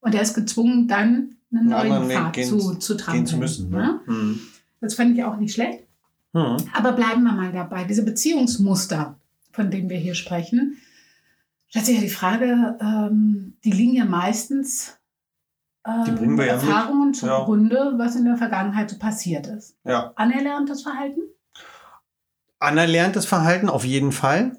und 0.00 0.14
er 0.14 0.22
ist 0.22 0.34
gezwungen, 0.34 0.88
dann 0.88 1.36
einen 1.52 1.72
Einen 1.72 1.88
neuen 1.88 2.10
Pfad 2.10 2.32
gehen 2.32 2.48
zu, 2.48 2.74
zu- 2.76 2.96
trampeln. 2.96 3.24
Gehen 3.24 3.26
zu 3.30 3.36
müssen. 3.36 3.70
Ne? 3.70 4.00
Ne? 4.06 4.12
Mhm. 4.12 4.40
Das 4.80 4.94
fand 4.94 5.16
ich 5.16 5.22
auch 5.24 5.36
nicht 5.38 5.52
schlecht. 5.54 5.84
Mhm. 6.32 6.56
Aber 6.74 6.92
bleiben 6.92 7.22
wir 7.22 7.32
mal 7.32 7.52
dabei. 7.52 7.84
Diese 7.84 8.04
Beziehungsmuster, 8.04 9.18
von 9.52 9.70
denen 9.70 9.88
wir 9.88 9.98
hier 9.98 10.14
sprechen, 10.14 10.78
stellt 11.68 11.86
sich 11.86 11.96
ja 11.96 12.02
die 12.02 12.08
Frage, 12.08 12.76
ähm, 12.80 13.54
die 13.64 13.70
liegen 13.70 13.94
ja 13.94 14.04
meistens 14.04 14.98
Die 16.06 16.12
bringen 16.12 16.38
wir 16.38 16.46
ja 16.46 16.56
mit. 16.56 16.62
Erfahrungen 16.64 17.12
Ja. 17.12 17.38
zugrunde, 17.40 17.94
was 17.96 18.16
in 18.16 18.24
der 18.24 18.36
Vergangenheit 18.36 18.88
so 18.88 18.98
passiert 18.98 19.46
ist. 19.46 19.76
Ja. 19.84 20.12
Anerlerntes 20.16 20.82
Verhalten? 20.82 21.20
Anerlerntes 22.58 23.26
Verhalten 23.26 23.68
auf 23.68 23.84
jeden 23.84 24.12
Fall. 24.12 24.56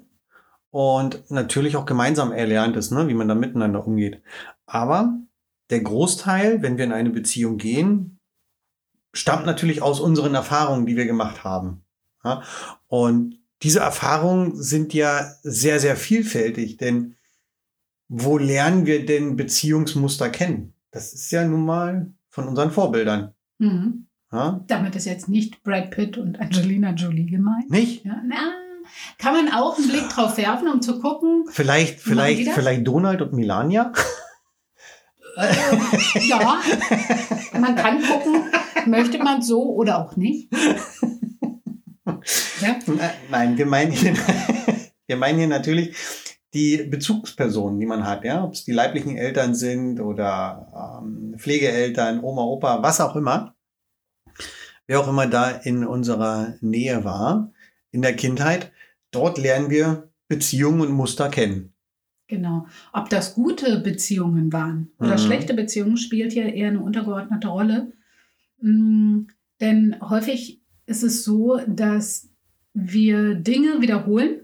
Und 0.70 1.30
natürlich 1.30 1.76
auch 1.76 1.86
gemeinsam 1.86 2.32
erlerntes, 2.32 2.90
ne? 2.90 3.08
wie 3.08 3.14
man 3.14 3.28
da 3.28 3.34
miteinander 3.34 3.86
umgeht. 3.86 4.22
Aber 4.66 5.18
der 5.70 5.80
Großteil, 5.80 6.62
wenn 6.62 6.76
wir 6.76 6.84
in 6.84 6.92
eine 6.92 7.10
Beziehung 7.10 7.56
gehen, 7.56 8.20
stammt 9.12 9.46
natürlich 9.46 9.82
aus 9.82 9.98
unseren 10.00 10.34
Erfahrungen, 10.34 10.86
die 10.86 10.96
wir 10.96 11.06
gemacht 11.06 11.42
haben. 11.44 11.82
Ja? 12.22 12.42
Und 12.88 13.40
diese 13.62 13.80
Erfahrungen 13.80 14.54
sind 14.62 14.92
ja 14.92 15.32
sehr, 15.42 15.80
sehr 15.80 15.96
vielfältig, 15.96 16.76
denn 16.76 17.16
wo 18.08 18.38
lernen 18.38 18.86
wir 18.86 19.04
denn 19.06 19.34
Beziehungsmuster 19.36 20.28
kennen? 20.28 20.74
Das 20.96 21.12
ist 21.12 21.30
ja 21.30 21.44
nun 21.44 21.66
mal 21.66 22.10
von 22.30 22.48
unseren 22.48 22.70
Vorbildern. 22.70 23.34
Mhm. 23.58 24.06
Ja? 24.32 24.64
Damit 24.66 24.96
ist 24.96 25.04
jetzt 25.04 25.28
nicht 25.28 25.62
Brad 25.62 25.90
Pitt 25.90 26.16
und 26.16 26.40
Angelina 26.40 26.92
Jolie 26.92 27.26
gemeint. 27.26 27.68
Nicht? 27.70 28.02
Ja, 28.06 28.22
na, 28.24 28.54
kann 29.18 29.34
man 29.34 29.52
auch 29.52 29.76
einen 29.76 29.88
Blick 29.88 30.08
drauf 30.08 30.38
werfen, 30.38 30.68
um 30.68 30.80
zu 30.80 30.98
gucken, 30.98 31.44
Vielleicht, 31.50 32.00
vielleicht, 32.00 32.48
vielleicht 32.52 32.86
Donald 32.86 33.20
und 33.20 33.34
Melania? 33.34 33.92
äh, 35.36 35.54
ja, 36.28 36.62
man 37.60 37.76
kann 37.76 38.00
gucken, 38.02 38.44
möchte 38.86 39.18
man 39.18 39.42
so 39.42 39.74
oder 39.74 39.98
auch 40.02 40.16
nicht. 40.16 40.50
Ja, 42.60 42.70
Äh, 42.70 43.10
Nein, 43.30 43.58
wir 43.58 43.66
meinen 43.66 43.92
hier, 43.92 44.14
wir 45.06 45.16
meinen 45.16 45.38
hier 45.38 45.46
natürlich 45.46 45.94
die 46.54 46.84
Bezugspersonen, 46.84 47.78
die 47.80 47.86
man 47.86 48.06
hat, 48.06 48.24
ja, 48.24 48.42
ob 48.44 48.52
es 48.54 48.64
die 48.64 48.72
leiblichen 48.72 49.16
Eltern 49.16 49.54
sind 49.54 50.00
oder 50.00 51.00
ähm, 51.02 51.34
Pflegeeltern, 51.38 52.22
Oma, 52.22 52.42
Opa, 52.44 52.82
was 52.82 53.00
auch 53.00 53.16
immer. 53.16 53.54
Wer 54.86 55.00
auch 55.00 55.08
immer 55.08 55.26
da 55.26 55.50
in 55.50 55.84
unserer 55.84 56.54
Nähe 56.60 57.04
war, 57.04 57.50
in 57.90 58.02
der 58.02 58.14
Kindheit, 58.14 58.70
dort 59.10 59.38
lernen 59.38 59.70
wir 59.70 60.08
Beziehungen 60.28 60.80
und 60.82 60.92
Muster 60.92 61.28
kennen. 61.28 61.72
genau. 62.28 62.66
Ob 62.92 63.08
das 63.08 63.34
gute 63.34 63.78
Beziehungen 63.80 64.52
waren 64.52 64.90
oder 64.98 65.14
Mhm. 65.14 65.18
schlechte 65.18 65.54
Beziehungen, 65.54 65.96
spielt 65.96 66.32
hier 66.32 66.52
eher 66.52 66.68
eine 66.68 66.80
untergeordnete 66.80 67.46
Rolle. 67.48 67.92
Mm, 68.60 69.26
Denn 69.60 69.96
häufig 70.02 70.60
ist 70.86 71.02
es 71.02 71.24
so, 71.24 71.60
dass 71.66 72.28
wir 72.74 73.34
Dinge 73.36 73.80
wiederholen, 73.80 74.40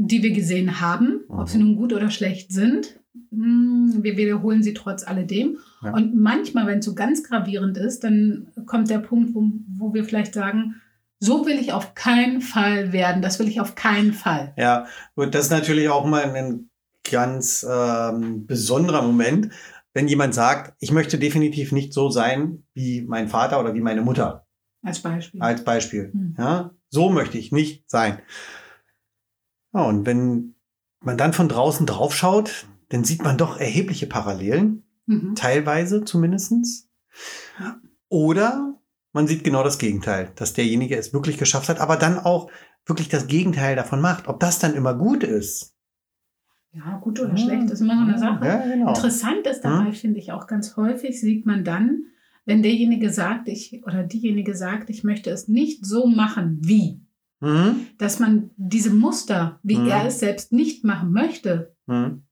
die 0.00 0.22
wir 0.22 0.32
gesehen 0.32 0.80
haben, 0.80 1.20
ob 1.28 1.48
sie 1.48 1.58
Mhm. 1.58 1.64
nun 1.64 1.76
gut 1.76 1.92
oder 1.92 2.08
schlecht 2.10 2.52
sind. 2.52 3.00
Mm, 3.30 4.02
Wir 4.02 4.16
wiederholen 4.16 4.62
sie 4.62 4.72
trotz 4.74 5.02
alledem. 5.04 5.58
Ja. 5.82 5.92
Und 5.92 6.14
manchmal, 6.14 6.66
wenn 6.68 6.78
es 6.78 6.84
so 6.84 6.94
ganz 6.94 7.24
gravierend 7.24 7.76
ist, 7.76 8.04
dann 8.04 8.46
kommt 8.66 8.88
der 8.90 9.00
Punkt, 9.00 9.34
wo, 9.34 9.42
wo 9.76 9.92
wir 9.94 10.04
vielleicht 10.04 10.34
sagen, 10.34 10.76
so 11.20 11.44
will 11.46 11.58
ich 11.58 11.72
auf 11.72 11.94
keinen 11.94 12.40
Fall 12.40 12.92
werden. 12.92 13.22
Das 13.22 13.40
will 13.40 13.48
ich 13.48 13.60
auf 13.60 13.74
keinen 13.74 14.12
Fall. 14.12 14.54
Ja, 14.56 14.86
gut, 15.16 15.34
das 15.34 15.46
ist 15.46 15.50
natürlich 15.50 15.88
auch 15.88 16.06
mal 16.06 16.22
ein 16.32 16.70
ganz 17.10 17.66
ähm, 17.68 18.46
besonderer 18.46 19.02
Moment, 19.02 19.50
wenn 19.94 20.06
jemand 20.06 20.32
sagt, 20.34 20.74
ich 20.78 20.92
möchte 20.92 21.18
definitiv 21.18 21.72
nicht 21.72 21.92
so 21.92 22.08
sein 22.10 22.62
wie 22.72 23.02
mein 23.02 23.26
Vater 23.28 23.58
oder 23.58 23.74
wie 23.74 23.80
meine 23.80 24.02
Mutter. 24.02 24.46
Als 24.82 25.00
Beispiel. 25.00 25.42
Als 25.42 25.64
Beispiel. 25.64 26.12
Hm. 26.12 26.36
Ja, 26.38 26.70
so 26.88 27.10
möchte 27.10 27.36
ich 27.36 27.50
nicht 27.50 27.90
sein. 27.90 28.18
Ja, 29.74 29.82
und 29.82 30.06
wenn 30.06 30.54
man 31.00 31.16
dann 31.18 31.32
von 31.32 31.48
draußen 31.48 31.86
drauf 31.86 32.14
schaut, 32.14 32.66
dann 32.88 33.04
sieht 33.04 33.22
man 33.22 33.36
doch 33.38 33.58
erhebliche 33.58 34.06
Parallelen, 34.06 34.82
Mhm. 35.06 35.34
teilweise 35.34 36.04
zumindestens. 36.04 36.88
Oder 38.08 38.78
man 39.12 39.26
sieht 39.26 39.44
genau 39.44 39.62
das 39.62 39.78
Gegenteil, 39.78 40.32
dass 40.36 40.52
derjenige 40.52 40.96
es 40.96 41.12
wirklich 41.12 41.38
geschafft 41.38 41.68
hat, 41.68 41.80
aber 41.80 41.96
dann 41.96 42.18
auch 42.18 42.50
wirklich 42.86 43.08
das 43.08 43.26
Gegenteil 43.26 43.76
davon 43.76 44.00
macht. 44.00 44.28
Ob 44.28 44.40
das 44.40 44.58
dann 44.58 44.74
immer 44.74 44.94
gut 44.94 45.22
ist. 45.24 45.74
Ja, 46.72 46.98
gut 46.98 47.18
oder 47.20 47.36
schlecht 47.36 47.70
ist 47.70 47.80
immer 47.80 47.96
so 47.96 48.02
eine 48.02 48.18
Sache. 48.18 48.46
Ja, 48.46 48.56
genau. 48.66 48.88
Interessant 48.88 49.46
ist 49.46 49.62
dabei, 49.62 49.86
Hm? 49.86 49.94
finde 49.94 50.18
ich 50.20 50.32
auch 50.32 50.46
ganz 50.46 50.76
häufig, 50.76 51.18
sieht 51.20 51.44
man 51.46 51.64
dann, 51.64 52.04
wenn 52.44 52.62
derjenige 52.62 53.10
sagt, 53.10 53.48
ich 53.48 53.82
oder 53.86 54.04
diejenige 54.04 54.54
sagt, 54.54 54.88
ich 54.90 55.02
möchte 55.04 55.30
es 55.30 55.48
nicht 55.48 55.84
so 55.84 56.06
machen 56.06 56.58
wie, 56.62 57.00
Mhm. 57.40 57.86
dass 57.98 58.18
man 58.18 58.50
diese 58.56 58.90
Muster, 58.90 59.60
wie 59.62 59.76
Hm. 59.76 59.88
er 59.88 60.06
es 60.06 60.18
selbst 60.18 60.52
nicht 60.52 60.84
machen 60.84 61.12
möchte, 61.12 61.74
Mhm. 61.86 62.24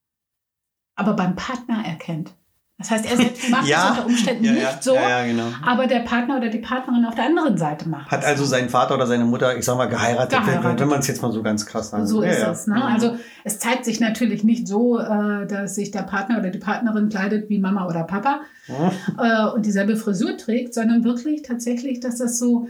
aber 0.97 1.13
beim 1.15 1.37
Partner 1.37 1.85
erkennt. 1.85 2.35
Das 2.79 2.91
heißt, 2.91 3.11
er 3.11 3.17
selbst 3.17 3.49
macht 3.49 3.67
Ja. 3.69 3.85
es 3.85 3.91
unter 3.93 4.07
Umständen 4.07 4.45
Ja, 4.45 4.53
nicht 4.53 4.63
ja, 4.63 4.79
so, 4.83 4.93
genau. 4.93 5.45
aber 5.65 5.87
der 5.87 6.01
Partner 6.01 6.37
oder 6.37 6.51
die 6.51 6.59
Partnerin 6.59 7.07
auf 7.07 7.15
der 7.15 7.25
anderen 7.25 7.57
Seite 7.57 7.89
macht 7.89 8.11
Hat 8.11 8.23
also 8.23 8.45
seinen 8.45 8.69
Vater 8.69 8.97
oder 8.97 9.07
seine 9.07 9.25
Mutter, 9.25 9.57
ich 9.57 9.65
sag 9.65 9.79
mal, 9.79 9.87
geheiratet, 9.87 10.39
Geheiratet. 10.41 10.81
wenn, 10.81 10.89
man 10.89 10.99
es 10.99 11.07
jetzt 11.07 11.23
mal 11.23 11.33
so 11.33 11.43
ganz 11.43 11.65
krass 11.65 11.89
sagt. 11.91 12.07
So 12.07 12.21
ist 12.21 12.43
es. 12.43 12.67
Ne? 12.67 12.75
Mhm. 12.77 12.83
Also 12.83 13.17
es 13.45 13.59
zeigt 13.61 13.87
sich 13.87 13.99
natürlich 14.01 14.45
nicht 14.45 14.69
so, 14.69 14.99
äh, 14.99 15.47
dass 15.47 15.75
sich 15.77 15.91
der 15.91 16.03
Partner 16.03 16.39
oder 16.39 16.51
die 16.51 16.59
Partnerin 16.59 17.09
kleidet 17.09 17.49
wie 17.49 17.59
Mama 17.61 17.87
oder 17.87 18.03
Papa 18.05 18.41
Mhm. 18.69 18.91
äh, 19.25 19.47
und 19.55 19.65
dieselbe 19.65 19.97
Frisur 19.97 20.37
trägt, 20.37 20.75
sondern 20.75 21.03
wirklich 21.03 21.41
tatsächlich, 21.43 22.01
dass 22.01 22.17
das 22.19 22.39
so 22.39 22.69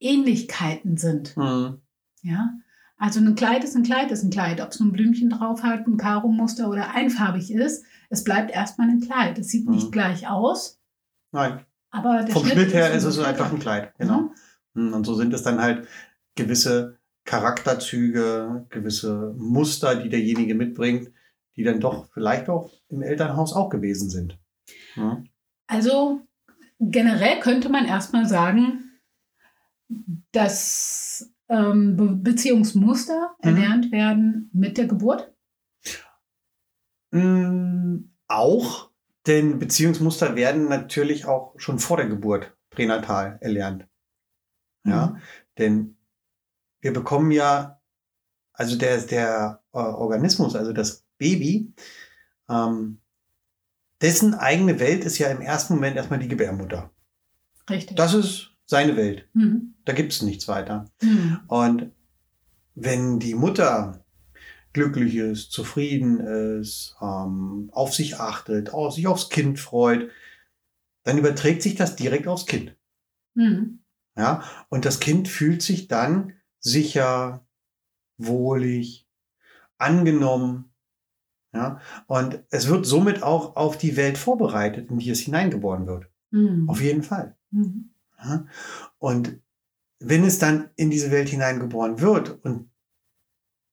Ähnlichkeiten 0.00 0.96
sind. 0.96 1.36
Mhm. 1.36 1.80
Ja? 2.22 2.50
Also 2.98 3.20
ein 3.20 3.34
Kleid 3.34 3.62
ist 3.64 3.76
ein 3.76 3.82
Kleid, 3.82 4.10
ist 4.10 4.22
ein 4.24 4.30
Kleid. 4.30 4.60
Ob 4.60 4.70
es 4.70 4.80
nun 4.80 4.88
ein 4.88 4.92
Blümchen 4.92 5.30
drauf 5.30 5.62
hat, 5.62 5.86
ein 5.86 5.96
Karo-Muster 5.98 6.68
oder 6.70 6.94
einfarbig 6.94 7.50
ist, 7.50 7.84
es 8.08 8.24
bleibt 8.24 8.50
erstmal 8.50 8.88
ein 8.88 9.00
Kleid. 9.00 9.38
Es 9.38 9.48
sieht 9.48 9.68
nicht 9.68 9.88
Mhm. 9.88 9.90
gleich 9.92 10.28
aus, 10.28 10.80
Nein, 11.32 11.60
aber 11.90 12.26
vom 12.28 12.46
Schnitt 12.46 12.72
her 12.72 12.92
ist 12.94 13.04
es 13.04 13.18
einfach 13.18 13.52
ein 13.52 13.58
Kleid. 13.58 13.92
Genau. 13.98 14.30
Mhm. 14.74 14.94
Und 14.94 15.04
so 15.04 15.14
sind 15.14 15.34
es 15.34 15.42
dann 15.42 15.60
halt 15.60 15.86
gewisse 16.34 16.98
Charakterzüge, 17.24 18.66
gewisse 18.70 19.34
Muster, 19.36 19.96
die 19.96 20.08
derjenige 20.08 20.54
mitbringt, 20.54 21.10
die 21.56 21.64
dann 21.64 21.80
doch 21.80 22.08
vielleicht 22.12 22.48
auch 22.48 22.70
im 22.88 23.02
Elternhaus 23.02 23.52
auch 23.52 23.68
gewesen 23.68 24.08
sind. 24.10 24.38
Ja. 24.94 25.22
Also 25.66 26.20
generell 26.78 27.40
könnte 27.40 27.68
man 27.68 27.84
erstmal 27.86 28.26
sagen, 28.26 28.85
dass 30.32 31.32
ähm, 31.48 31.96
Be 31.96 32.08
Beziehungsmuster 32.16 33.36
Mhm. 33.42 33.48
erlernt 33.48 33.92
werden 33.92 34.50
mit 34.52 34.78
der 34.78 34.86
Geburt. 34.86 35.32
Mm, 37.12 38.10
Auch, 38.28 38.90
denn 39.28 39.58
Beziehungsmuster 39.60 40.34
werden 40.34 40.68
natürlich 40.68 41.26
auch 41.26 41.54
schon 41.58 41.78
vor 41.78 41.96
der 41.96 42.08
Geburt 42.08 42.56
pränatal 42.70 43.38
erlernt. 43.40 43.86
Ja, 44.84 45.06
Mhm. 45.06 45.18
denn 45.58 45.96
wir 46.80 46.92
bekommen 46.92 47.30
ja, 47.30 47.80
also 48.52 48.76
der, 48.76 49.00
der 49.02 49.62
äh, 49.72 49.78
Organismus, 49.78 50.56
also 50.56 50.72
das 50.72 51.04
Baby, 51.18 51.72
ähm, 52.48 53.00
dessen 54.02 54.34
eigene 54.34 54.80
Welt 54.80 55.04
ist 55.04 55.18
ja 55.18 55.28
im 55.28 55.40
ersten 55.40 55.74
Moment 55.74 55.96
erstmal 55.96 56.18
die 56.18 56.28
Gebärmutter. 56.28 56.90
Richtig. 57.70 57.96
Das 57.96 58.12
ist 58.14 58.55
seine 58.66 58.96
Welt. 58.96 59.28
Mhm. 59.32 59.74
Da 59.84 59.92
gibt 59.92 60.12
es 60.12 60.22
nichts 60.22 60.48
weiter. 60.48 60.90
Mhm. 61.00 61.40
Und 61.46 61.92
wenn 62.74 63.18
die 63.18 63.34
Mutter 63.34 64.04
glücklich 64.72 65.16
ist, 65.16 65.52
zufrieden 65.52 66.20
ist, 66.20 66.96
ähm, 67.00 67.70
auf 67.72 67.94
sich 67.94 68.20
achtet, 68.20 68.74
auf, 68.74 68.94
sich 68.94 69.06
aufs 69.06 69.30
Kind 69.30 69.58
freut, 69.58 70.10
dann 71.04 71.16
überträgt 71.16 71.62
sich 71.62 71.76
das 71.76 71.96
direkt 71.96 72.28
aufs 72.28 72.46
Kind. 72.46 72.76
Mhm. 73.34 73.78
Ja, 74.18 74.42
und 74.68 74.84
das 74.84 75.00
Kind 75.00 75.28
fühlt 75.28 75.62
sich 75.62 75.88
dann 75.88 76.34
sicher, 76.58 77.46
wohlig, 78.18 79.06
angenommen. 79.78 80.72
Ja, 81.54 81.80
und 82.06 82.42
es 82.50 82.68
wird 82.68 82.84
somit 82.84 83.22
auch 83.22 83.56
auf 83.56 83.78
die 83.78 83.96
Welt 83.96 84.18
vorbereitet, 84.18 84.90
in 84.90 84.98
die 84.98 85.10
es 85.10 85.20
hineingeboren 85.20 85.86
wird. 85.86 86.06
Mhm. 86.30 86.68
Auf 86.68 86.82
jeden 86.82 87.02
Fall. 87.02 87.36
Mhm. 87.50 87.90
Und 88.98 89.40
wenn 89.98 90.24
es 90.24 90.38
dann 90.38 90.70
in 90.76 90.90
diese 90.90 91.10
Welt 91.10 91.28
hineingeboren 91.28 92.00
wird 92.00 92.44
und 92.44 92.70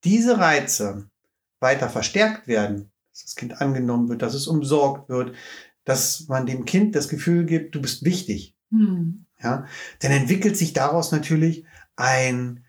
diese 0.03 0.37
Reize 0.37 1.09
weiter 1.59 1.89
verstärkt 1.89 2.47
werden, 2.47 2.91
dass 3.11 3.23
das 3.23 3.35
Kind 3.35 3.61
angenommen 3.61 4.09
wird, 4.09 4.21
dass 4.21 4.33
es 4.33 4.47
umsorgt 4.47 5.09
wird, 5.09 5.35
dass 5.85 6.27
man 6.27 6.45
dem 6.45 6.65
Kind 6.65 6.95
das 6.95 7.09
Gefühl 7.09 7.45
gibt, 7.45 7.75
du 7.75 7.81
bist 7.81 8.03
wichtig, 8.05 8.55
Mhm. 8.69 9.25
ja, 9.39 9.67
dann 9.99 10.11
entwickelt 10.11 10.57
sich 10.57 10.73
daraus 10.73 11.11
natürlich 11.11 11.63
ein 11.95 12.65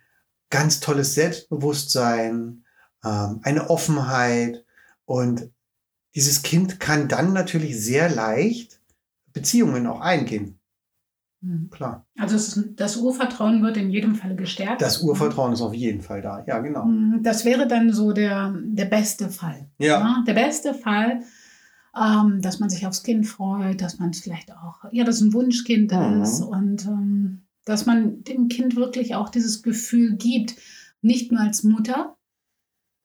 ganz 0.50 0.80
tolles 0.80 1.14
Selbstbewusstsein, 1.14 2.64
ähm, 3.02 3.40
eine 3.42 3.70
Offenheit 3.70 4.64
und 5.06 5.50
dieses 6.14 6.42
Kind 6.42 6.78
kann 6.78 7.08
dann 7.08 7.32
natürlich 7.32 7.80
sehr 7.80 8.10
leicht 8.10 8.80
Beziehungen 9.32 9.86
auch 9.86 10.00
eingehen. 10.00 10.60
Mhm. 11.44 11.70
Klar. 11.70 12.06
Also 12.18 12.36
ist, 12.36 12.70
das 12.76 12.96
Urvertrauen 12.96 13.62
wird 13.62 13.76
in 13.76 13.90
jedem 13.90 14.14
Fall 14.14 14.34
gestärkt. 14.34 14.80
Das 14.80 15.02
Urvertrauen 15.02 15.52
ist 15.52 15.60
auf 15.60 15.74
jeden 15.74 16.00
Fall 16.00 16.22
da. 16.22 16.42
Ja, 16.46 16.58
genau. 16.60 16.86
Mhm. 16.86 17.22
Das 17.22 17.44
wäre 17.44 17.66
dann 17.66 17.92
so 17.92 18.12
der, 18.12 18.54
der 18.64 18.86
beste 18.86 19.28
Fall. 19.28 19.68
Ja. 19.78 20.00
Ja, 20.00 20.24
der 20.26 20.34
beste 20.34 20.74
Fall, 20.74 21.20
ähm, 21.96 22.40
dass 22.40 22.60
man 22.60 22.70
sich 22.70 22.86
aufs 22.86 23.02
Kind 23.02 23.26
freut, 23.26 23.80
dass 23.82 23.98
man 23.98 24.10
es 24.10 24.20
vielleicht 24.20 24.52
auch, 24.52 24.84
ja, 24.90 25.04
dass 25.04 25.20
ein 25.20 25.32
Wunschkind 25.32 25.92
Mhm. 25.92 26.22
ist 26.22 26.40
und 26.40 26.86
ähm, 26.86 27.42
dass 27.64 27.86
man 27.86 28.22
dem 28.24 28.48
Kind 28.48 28.76
wirklich 28.76 29.14
auch 29.14 29.28
dieses 29.28 29.62
Gefühl 29.62 30.16
gibt, 30.16 30.56
nicht 31.02 31.30
nur 31.32 31.40
als 31.40 31.62
Mutter, 31.62 32.16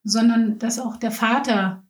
sondern 0.04 0.60
dass 0.60 0.80
auch 0.80 0.98
der 0.98 1.12
Vater 1.12 1.84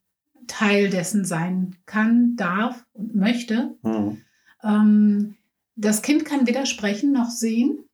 Teil 0.47 0.89
dessen 0.89 1.25
sein 1.25 1.75
kann, 1.85 2.35
darf 2.35 2.85
und 2.93 3.15
möchte. 3.15 3.75
Mhm. 3.83 4.17
Ähm, 4.63 5.35
das 5.79 6.01
Kind 6.01 6.25
kann 6.25 6.45
weder 6.45 6.65
sprechen 6.65 7.11
noch 7.11 7.29
sehen. 7.29 7.85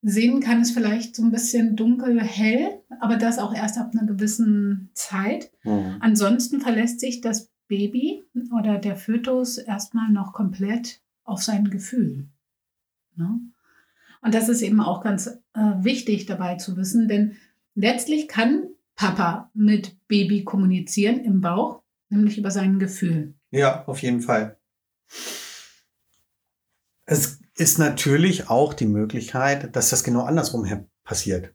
Sehen 0.00 0.40
kann 0.40 0.62
es 0.62 0.70
vielleicht 0.70 1.16
so 1.16 1.22
ein 1.22 1.32
bisschen 1.32 1.76
dunkel, 1.76 2.20
hell, 2.20 2.82
aber 3.00 3.16
das 3.16 3.38
auch 3.38 3.52
erst 3.52 3.78
ab 3.78 3.90
einer 3.92 4.06
gewissen 4.06 4.90
Zeit. 4.94 5.50
Mhm. 5.64 5.96
Ansonsten 6.00 6.60
verlässt 6.60 7.00
sich 7.00 7.20
das 7.20 7.50
Baby 7.66 8.24
oder 8.58 8.78
der 8.78 8.96
Fötus 8.96 9.58
erstmal 9.58 10.10
noch 10.10 10.32
komplett 10.32 11.02
auf 11.24 11.42
sein 11.42 11.68
Gefühl. 11.68 12.28
Ne? 13.16 13.40
Und 14.22 14.34
das 14.34 14.48
ist 14.48 14.62
eben 14.62 14.80
auch 14.80 15.02
ganz 15.02 15.26
äh, 15.26 15.60
wichtig 15.80 16.26
dabei 16.26 16.56
zu 16.56 16.76
wissen, 16.76 17.08
denn 17.08 17.36
letztlich 17.74 18.28
kann 18.28 18.68
Papa 18.96 19.50
mit 19.52 19.96
Baby 20.08 20.44
kommunizieren 20.44 21.20
im 21.20 21.40
Bauch, 21.40 21.82
nämlich 22.08 22.38
über 22.38 22.50
sein 22.50 22.78
Gefühl. 22.78 23.34
Ja, 23.50 23.84
auf 23.86 24.00
jeden 24.02 24.20
Fall. 24.20 24.58
Es 27.10 27.40
ist 27.56 27.78
natürlich 27.78 28.48
auch 28.50 28.74
die 28.74 28.86
Möglichkeit, 28.86 29.74
dass 29.74 29.90
das 29.90 30.04
genau 30.04 30.22
andersrum 30.22 30.64
her 30.64 30.84
passiert. 31.04 31.54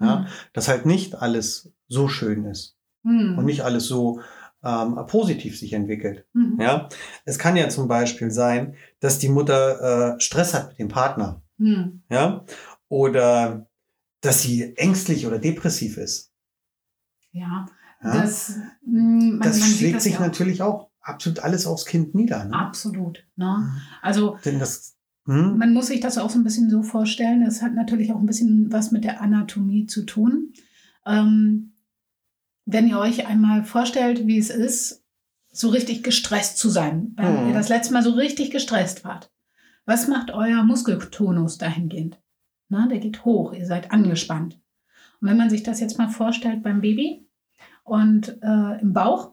Ja, 0.00 0.26
dass 0.52 0.68
halt 0.68 0.86
nicht 0.86 1.16
alles 1.16 1.72
so 1.88 2.08
schön 2.08 2.44
ist 2.44 2.76
Hm. 3.04 3.36
und 3.38 3.44
nicht 3.44 3.62
alles 3.62 3.86
so 3.86 4.20
ähm, 4.62 4.96
positiv 5.08 5.58
sich 5.58 5.72
entwickelt. 5.72 6.24
Mhm. 6.34 6.60
Ja, 6.60 6.88
es 7.24 7.38
kann 7.38 7.56
ja 7.56 7.68
zum 7.68 7.88
Beispiel 7.88 8.30
sein, 8.30 8.76
dass 9.00 9.18
die 9.18 9.28
Mutter 9.28 10.14
äh, 10.16 10.20
Stress 10.20 10.54
hat 10.54 10.68
mit 10.70 10.78
dem 10.78 10.88
Partner. 10.88 11.42
Hm. 11.58 12.02
Ja, 12.10 12.44
oder 12.88 13.68
dass 14.20 14.42
sie 14.42 14.76
ängstlich 14.76 15.26
oder 15.26 15.38
depressiv 15.38 15.96
ist. 15.96 16.32
Ja, 17.32 17.66
Ja? 18.02 18.20
das, 18.22 18.54
mh, 18.86 19.36
man, 19.36 19.40
das 19.40 19.60
man 19.60 19.68
schlägt 19.68 19.96
das 19.96 20.04
sich 20.04 20.14
ja 20.14 20.20
natürlich 20.20 20.62
auch 20.62 20.87
absolut 21.08 21.40
alles 21.40 21.66
aufs 21.66 21.86
Kind 21.86 22.14
nieder. 22.14 22.44
Ne? 22.44 22.54
Absolut. 22.54 23.24
Ne? 23.36 23.70
Also 24.02 24.38
Denn 24.44 24.58
das, 24.58 24.96
hm? 25.26 25.58
man 25.58 25.72
muss 25.72 25.88
sich 25.88 26.00
das 26.00 26.18
auch 26.18 26.30
so 26.30 26.38
ein 26.38 26.44
bisschen 26.44 26.70
so 26.70 26.82
vorstellen. 26.82 27.44
Das 27.44 27.62
hat 27.62 27.74
natürlich 27.74 28.12
auch 28.12 28.18
ein 28.20 28.26
bisschen 28.26 28.70
was 28.72 28.90
mit 28.92 29.04
der 29.04 29.20
Anatomie 29.20 29.86
zu 29.86 30.04
tun. 30.04 30.52
Ähm, 31.06 31.72
wenn 32.66 32.86
ihr 32.88 32.98
euch 32.98 33.26
einmal 33.26 33.64
vorstellt, 33.64 34.26
wie 34.26 34.38
es 34.38 34.50
ist, 34.50 35.02
so 35.50 35.70
richtig 35.70 36.04
gestresst 36.04 36.58
zu 36.58 36.68
sein, 36.68 37.12
wenn 37.16 37.42
Mhm. 37.44 37.48
ihr 37.48 37.54
das 37.54 37.68
letzte 37.70 37.94
Mal 37.94 38.02
so 38.02 38.10
richtig 38.10 38.50
gestresst 38.50 39.04
wart, 39.04 39.32
was 39.86 40.06
macht 40.06 40.30
euer 40.30 40.62
Muskeltonus 40.62 41.56
dahingehend? 41.56 42.20
Na, 42.68 42.86
der 42.86 42.98
geht 42.98 43.24
hoch, 43.24 43.54
ihr 43.54 43.64
seid 43.64 43.90
angespannt. 43.90 44.60
Und 45.20 45.28
wenn 45.28 45.38
man 45.38 45.48
sich 45.48 45.62
das 45.62 45.80
jetzt 45.80 45.96
mal 45.96 46.08
vorstellt 46.08 46.62
beim 46.62 46.82
Baby 46.82 47.26
und 47.82 48.36
äh, 48.42 48.80
im 48.82 48.92
Bauch, 48.92 49.32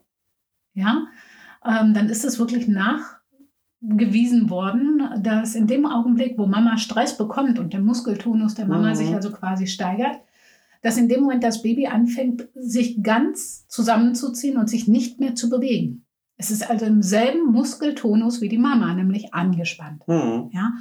ja, 0.73 1.05
ähm, 1.65 1.93
dann 1.93 2.09
ist 2.09 2.25
es 2.25 2.39
wirklich 2.39 2.67
nachgewiesen 2.67 4.49
worden, 4.49 5.03
dass 5.21 5.55
in 5.55 5.67
dem 5.67 5.85
Augenblick, 5.85 6.37
wo 6.37 6.45
Mama 6.45 6.77
Stress 6.77 7.17
bekommt 7.17 7.59
und 7.59 7.73
der 7.73 7.81
Muskeltonus 7.81 8.55
der 8.55 8.67
Mama 8.67 8.89
Mhm. 8.89 8.95
sich 8.95 9.13
also 9.13 9.31
quasi 9.31 9.67
steigert, 9.67 10.19
dass 10.81 10.97
in 10.97 11.09
dem 11.09 11.21
Moment 11.21 11.43
das 11.43 11.61
Baby 11.63 11.87
anfängt, 11.87 12.47
sich 12.53 13.01
ganz 13.01 13.67
zusammenzuziehen 13.67 14.57
und 14.57 14.69
sich 14.69 14.87
nicht 14.87 15.19
mehr 15.19 15.33
zu 15.35 15.49
bewegen. 15.49 16.05
Es 16.37 16.51
ist 16.51 16.69
also 16.69 16.85
im 16.85 17.01
selben 17.01 17.51
Muskeltonus 17.51 18.41
wie 18.41 18.49
die 18.49 18.57
Mama, 18.57 18.93
nämlich 18.93 19.33
angespannt. 19.33 20.07
Mhm. 20.07 20.49
Ja? 20.51 20.73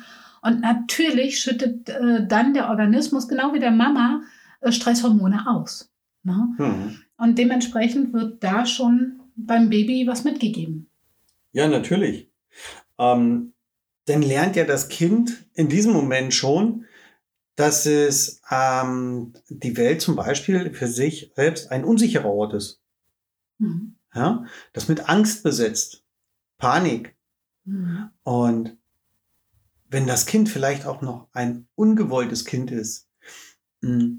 Und 0.43 0.61
natürlich 0.61 1.39
schüttet 1.39 1.89
äh, 1.89 2.27
dann 2.27 2.53
der 2.53 2.69
Organismus, 2.69 3.29
genau 3.29 3.55
wie 3.55 3.61
der 3.61 3.71
Mama, 3.71 4.21
äh, 4.61 4.73
Stresshormone 4.73 5.47
aus. 5.47 5.91
Ne? 6.23 6.49
Mhm. 6.59 6.97
Und 7.17 7.39
dementsprechend 7.39 8.13
wird 8.13 8.43
da 8.45 8.67
schon 8.67 9.21
beim 9.37 9.71
Baby 9.71 10.07
was 10.07 10.25
mitgegeben. 10.25 10.89
Ja, 11.53 11.69
natürlich. 11.69 12.31
Ähm, 12.99 13.53
denn 14.09 14.23
lernt 14.23 14.57
ja 14.57 14.65
das 14.65 14.89
Kind 14.89 15.47
in 15.55 15.69
diesem 15.69 15.93
Moment 15.93 16.35
schon, 16.35 16.85
dass 17.57 17.87
es 17.87 18.43
ähm, 18.51 19.33
die 19.49 19.77
Welt 19.77 20.01
zum 20.01 20.17
Beispiel 20.17 20.75
für 20.75 20.89
sich 20.89 21.33
selbst 21.37 21.71
ein 21.71 21.85
unsicherer 21.85 22.29
Ort 22.29 22.55
ist. 22.55 22.81
Mhm. 23.59 23.97
Ja? 24.15 24.45
Das 24.73 24.89
mit 24.89 25.09
Angst 25.09 25.43
besetzt, 25.43 26.05
Panik. 26.59 27.17
Mhm. 27.65 28.11
Und 28.25 28.77
wenn 29.89 30.07
das 30.07 30.27
Kind 30.27 30.49
vielleicht 30.49 30.87
auch 30.87 31.03
noch 31.03 31.29
ein 31.33 31.69
ungewolltes 31.77 32.45
Kind 32.45 32.73
ist, 32.73 33.09
mh, 33.81 34.17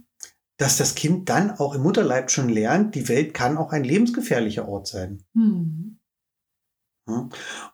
dass 0.58 0.78
das 0.78 0.96
Kind 0.96 1.30
dann 1.30 1.52
auch 1.52 1.76
im 1.76 1.84
Mutterleib 1.84 2.32
schon 2.32 2.50
lernt, 2.50 2.96
die 2.96 3.10
Welt 3.10 3.34
kann 3.34 3.58
auch 3.58 3.72
ein 3.72 3.84
lebensgefährlicher 3.84 4.68
Ort 4.68 4.88
sein. 4.88 5.24
Mhm. 5.34 6.00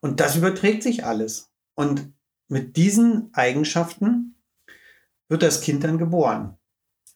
Und 0.01 0.19
das 0.19 0.35
überträgt 0.35 0.83
sich 0.83 1.05
alles. 1.05 1.51
Und 1.75 2.13
mit 2.49 2.75
diesen 2.75 3.33
Eigenschaften 3.33 4.35
wird 5.29 5.43
das 5.43 5.61
Kind 5.61 5.83
dann 5.83 5.97
geboren. 5.97 6.57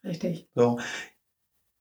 Richtig. 0.03 0.49
So. 0.55 0.79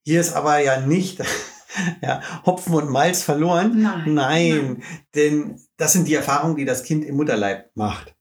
Hier 0.04 0.20
ist 0.20 0.32
aber 0.32 0.58
ja 0.58 0.80
nicht 0.80 1.22
ja, 2.02 2.20
Hopfen 2.44 2.74
und 2.74 2.90
Malz 2.90 3.22
verloren. 3.22 3.82
Nein. 3.82 4.14
Nein, 4.14 4.82
denn 5.14 5.60
das 5.76 5.92
sind 5.92 6.08
die 6.08 6.14
Erfahrungen, 6.14 6.56
die 6.56 6.64
das 6.64 6.82
Kind 6.82 7.04
im 7.04 7.16
Mutterleib 7.16 7.70
macht. 7.74 8.16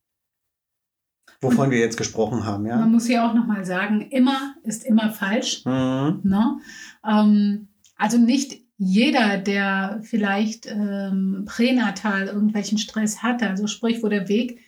Wovon 1.44 1.72
wir 1.72 1.80
jetzt 1.80 1.98
gesprochen 1.98 2.46
haben, 2.46 2.66
ja. 2.66 2.78
Man 2.78 2.92
muss 2.92 3.06
hier 3.06 3.26
auch 3.26 3.34
nochmal 3.34 3.66
sagen, 3.66 4.02
immer 4.10 4.56
ist 4.64 4.86
immer 4.86 5.12
falsch. 5.12 5.64
Mhm. 5.66 6.22
Ne? 6.24 6.60
Ähm, 7.08 7.68
also 7.98 8.18
nicht 8.18 8.62
jeder, 8.78 9.38
der 9.38 10.00
vielleicht 10.04 10.66
ähm, 10.68 11.44
pränatal 11.46 12.28
irgendwelchen 12.28 12.78
Stress 12.78 13.22
hatte, 13.22 13.48
also 13.50 13.68
sprich, 13.68 14.02
wo 14.04 14.08
der 14.10 14.28
Weg 14.28 14.60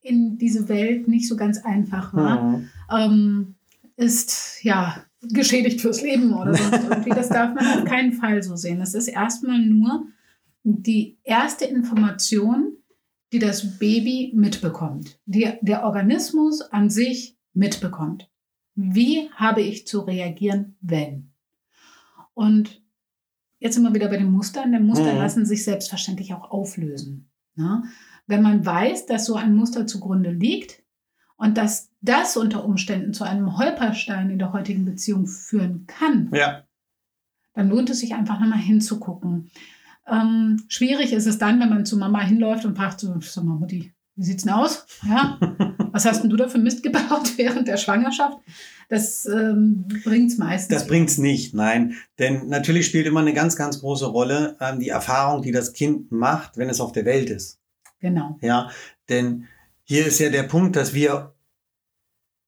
in 0.00 0.38
diese 0.38 0.68
Welt 0.68 1.08
nicht 1.08 1.28
so 1.28 1.36
ganz 1.36 1.58
einfach 1.64 2.14
war, 2.14 2.42
Mhm. 2.42 2.68
ähm, 2.90 3.54
ist 3.96 4.62
ja 4.62 5.02
geschädigt 5.22 5.80
fürs 5.80 6.02
Leben 6.02 6.32
oder 6.32 6.54
sonst 6.54 6.84
irgendwie. 6.90 7.10
Das 7.10 7.28
darf 7.28 7.54
man 7.54 7.66
auf 7.66 7.84
keinen 7.84 8.12
Fall 8.12 8.42
so 8.42 8.54
sehen. 8.56 8.78
Das 8.78 8.94
ist 8.94 9.08
erstmal 9.08 9.58
nur 9.58 10.06
die 10.62 11.18
erste 11.24 11.64
Information, 11.64 12.72
die 13.32 13.38
das 13.38 13.78
Baby 13.78 14.32
mitbekommt, 14.34 15.18
die 15.26 15.52
der 15.60 15.84
Organismus 15.84 16.60
an 16.62 16.90
sich 16.90 17.36
mitbekommt. 17.52 18.30
Wie 18.74 19.30
habe 19.32 19.60
ich 19.60 19.86
zu 19.86 20.00
reagieren, 20.00 20.76
wenn? 20.80 21.32
Und 22.34 22.82
jetzt 23.58 23.74
sind 23.74 23.82
wir 23.82 23.94
wieder 23.94 24.08
bei 24.08 24.16
den 24.18 24.30
Mustern. 24.30 24.72
Denn 24.72 24.86
Muster 24.86 25.12
Mhm. 25.12 25.18
lassen 25.18 25.46
sich 25.46 25.64
selbstverständlich 25.64 26.32
auch 26.34 26.50
auflösen. 26.50 27.28
Ne? 27.56 27.82
Wenn 28.26 28.42
man 28.42 28.64
weiß, 28.64 29.06
dass 29.06 29.26
so 29.26 29.34
ein 29.34 29.56
Muster 29.56 29.86
zugrunde 29.86 30.30
liegt 30.30 30.82
und 31.36 31.56
dass 31.58 31.90
das 32.00 32.36
unter 32.36 32.64
Umständen 32.64 33.12
zu 33.12 33.24
einem 33.24 33.58
Holperstein 33.58 34.30
in 34.30 34.38
der 34.38 34.52
heutigen 34.52 34.84
Beziehung 34.84 35.26
führen 35.26 35.86
kann, 35.88 36.30
Ja. 36.32 36.62
dann 37.54 37.68
lohnt 37.68 37.90
es 37.90 37.98
sich 37.98 38.14
einfach 38.14 38.38
nochmal 38.38 38.58
hinzugucken. 38.60 39.50
Ähm, 40.10 40.64
schwierig 40.68 41.12
ist 41.12 41.26
es 41.26 41.38
dann, 41.38 41.60
wenn 41.60 41.68
man 41.68 41.86
zu 41.86 41.96
Mama 41.96 42.20
hinläuft 42.20 42.64
und 42.64 42.76
fragt, 42.76 43.00
so, 43.00 43.14
sag 43.20 43.44
mal, 43.44 43.54
Mutti, 43.54 43.92
wie 44.16 44.24
sieht's 44.24 44.44
denn 44.44 44.52
aus? 44.52 44.86
Ja, 45.06 45.38
was 45.92 46.04
hast 46.04 46.22
denn 46.22 46.30
du 46.30 46.36
da 46.36 46.48
für 46.48 46.58
Mist 46.58 46.82
gebaut 46.82 47.32
während 47.36 47.68
der 47.68 47.76
Schwangerschaft? 47.76 48.38
Das 48.88 49.26
ähm, 49.26 49.86
bringt's 50.02 50.38
meistens. 50.38 50.74
Das 50.76 50.86
bringt's 50.86 51.18
nicht, 51.18 51.54
nein. 51.54 51.94
Denn 52.18 52.48
natürlich 52.48 52.86
spielt 52.86 53.06
immer 53.06 53.20
eine 53.20 53.34
ganz, 53.34 53.54
ganz 53.54 53.80
große 53.80 54.06
Rolle 54.06 54.56
ähm, 54.60 54.80
die 54.80 54.88
Erfahrung, 54.88 55.42
die 55.42 55.52
das 55.52 55.72
Kind 55.72 56.10
macht, 56.10 56.56
wenn 56.56 56.70
es 56.70 56.80
auf 56.80 56.92
der 56.92 57.04
Welt 57.04 57.30
ist. 57.30 57.60
Genau. 58.00 58.38
Ja, 58.40 58.70
denn 59.08 59.46
hier 59.84 60.06
ist 60.06 60.18
ja 60.18 60.30
der 60.30 60.44
Punkt, 60.44 60.76
dass 60.76 60.94
wir 60.94 61.34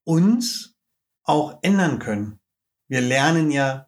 uns 0.04 0.76
auch 1.24 1.58
ändern 1.62 1.98
können. 1.98 2.40
Wir 2.88 3.00
lernen 3.00 3.50
ja 3.50 3.86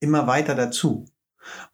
immer 0.00 0.26
weiter 0.26 0.54
dazu. 0.54 1.04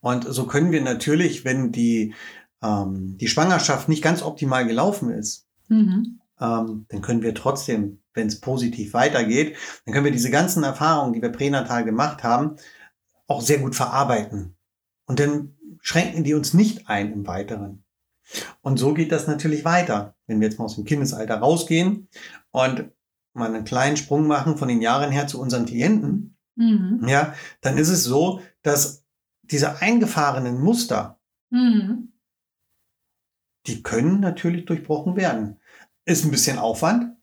Und 0.00 0.24
so 0.24 0.46
können 0.46 0.72
wir 0.72 0.83
natürlich, 0.83 1.44
wenn 1.44 1.72
die, 1.72 2.14
ähm, 2.62 3.16
die 3.18 3.28
Schwangerschaft 3.28 3.88
nicht 3.88 4.02
ganz 4.02 4.22
optimal 4.22 4.66
gelaufen 4.66 5.11
ist, 5.11 5.46
Mhm. 5.68 6.20
ähm, 6.40 6.87
dann 6.88 7.02
können 7.02 7.22
wir 7.22 7.35
trotzdem, 7.35 8.00
wenn 8.14 8.26
es 8.28 8.40
positiv 8.40 8.94
weitergeht, 8.94 9.57
dann 9.85 9.92
können 9.92 10.04
wir 10.07 10.12
diese 10.12 10.31
ganzen 10.31 10.64
Erfahrungen, 10.64 11.12
die 11.12 11.22
wir 11.22 11.31
pränatal 11.31 11.85
gemacht 11.85 12.22
haben, 12.22 12.57
auch 13.26 13.42
sehr 13.42 13.59
gut 13.59 13.76
verarbeiten. 13.76 14.57
Und 15.07 15.20
dann 15.20 15.57
schränken 15.81 16.24
die 16.24 16.35
uns 16.35 16.54
nicht 16.54 16.88
ein 16.88 17.12
im 17.12 17.26
Weiteren. 17.26 17.85
Und 18.61 18.78
so 18.78 18.94
geht 18.94 19.12
das 19.12 19.26
natürlich 19.26 19.64
weiter. 19.64 20.14
Wenn 20.26 20.40
wir 20.40 20.48
jetzt 20.48 20.59
mal 20.59 20.64
aus 20.66 20.74
dem 20.74 20.85
Kindesalter 20.85 21.37
rausgehen 21.38 22.09
und 22.50 22.90
mal 23.35 23.54
einen 23.54 23.64
kleinen 23.64 23.96
Sprung 23.96 24.26
machen 24.26 24.57
von 24.57 24.68
den 24.68 24.83
Jahren 24.83 25.11
her 25.12 25.26
zu 25.26 25.40
unseren 25.40 25.66
Klienten, 25.66 26.37
Mhm. 26.57 27.07
ja, 27.07 27.35
dann 27.61 27.78
ist 27.78 27.88
es 27.88 28.02
so, 28.04 28.40
dass 28.62 29.04
diese 29.50 29.80
eingefahrenen 29.80 30.61
Muster, 30.61 31.18
Mhm. 31.50 32.12
die 33.66 33.82
können 33.82 34.20
natürlich 34.20 34.64
durchbrochen 34.66 35.16
werden. 35.16 35.58
Ist 36.04 36.24
ein 36.24 36.30
bisschen 36.30 36.58
Aufwand 36.58 37.16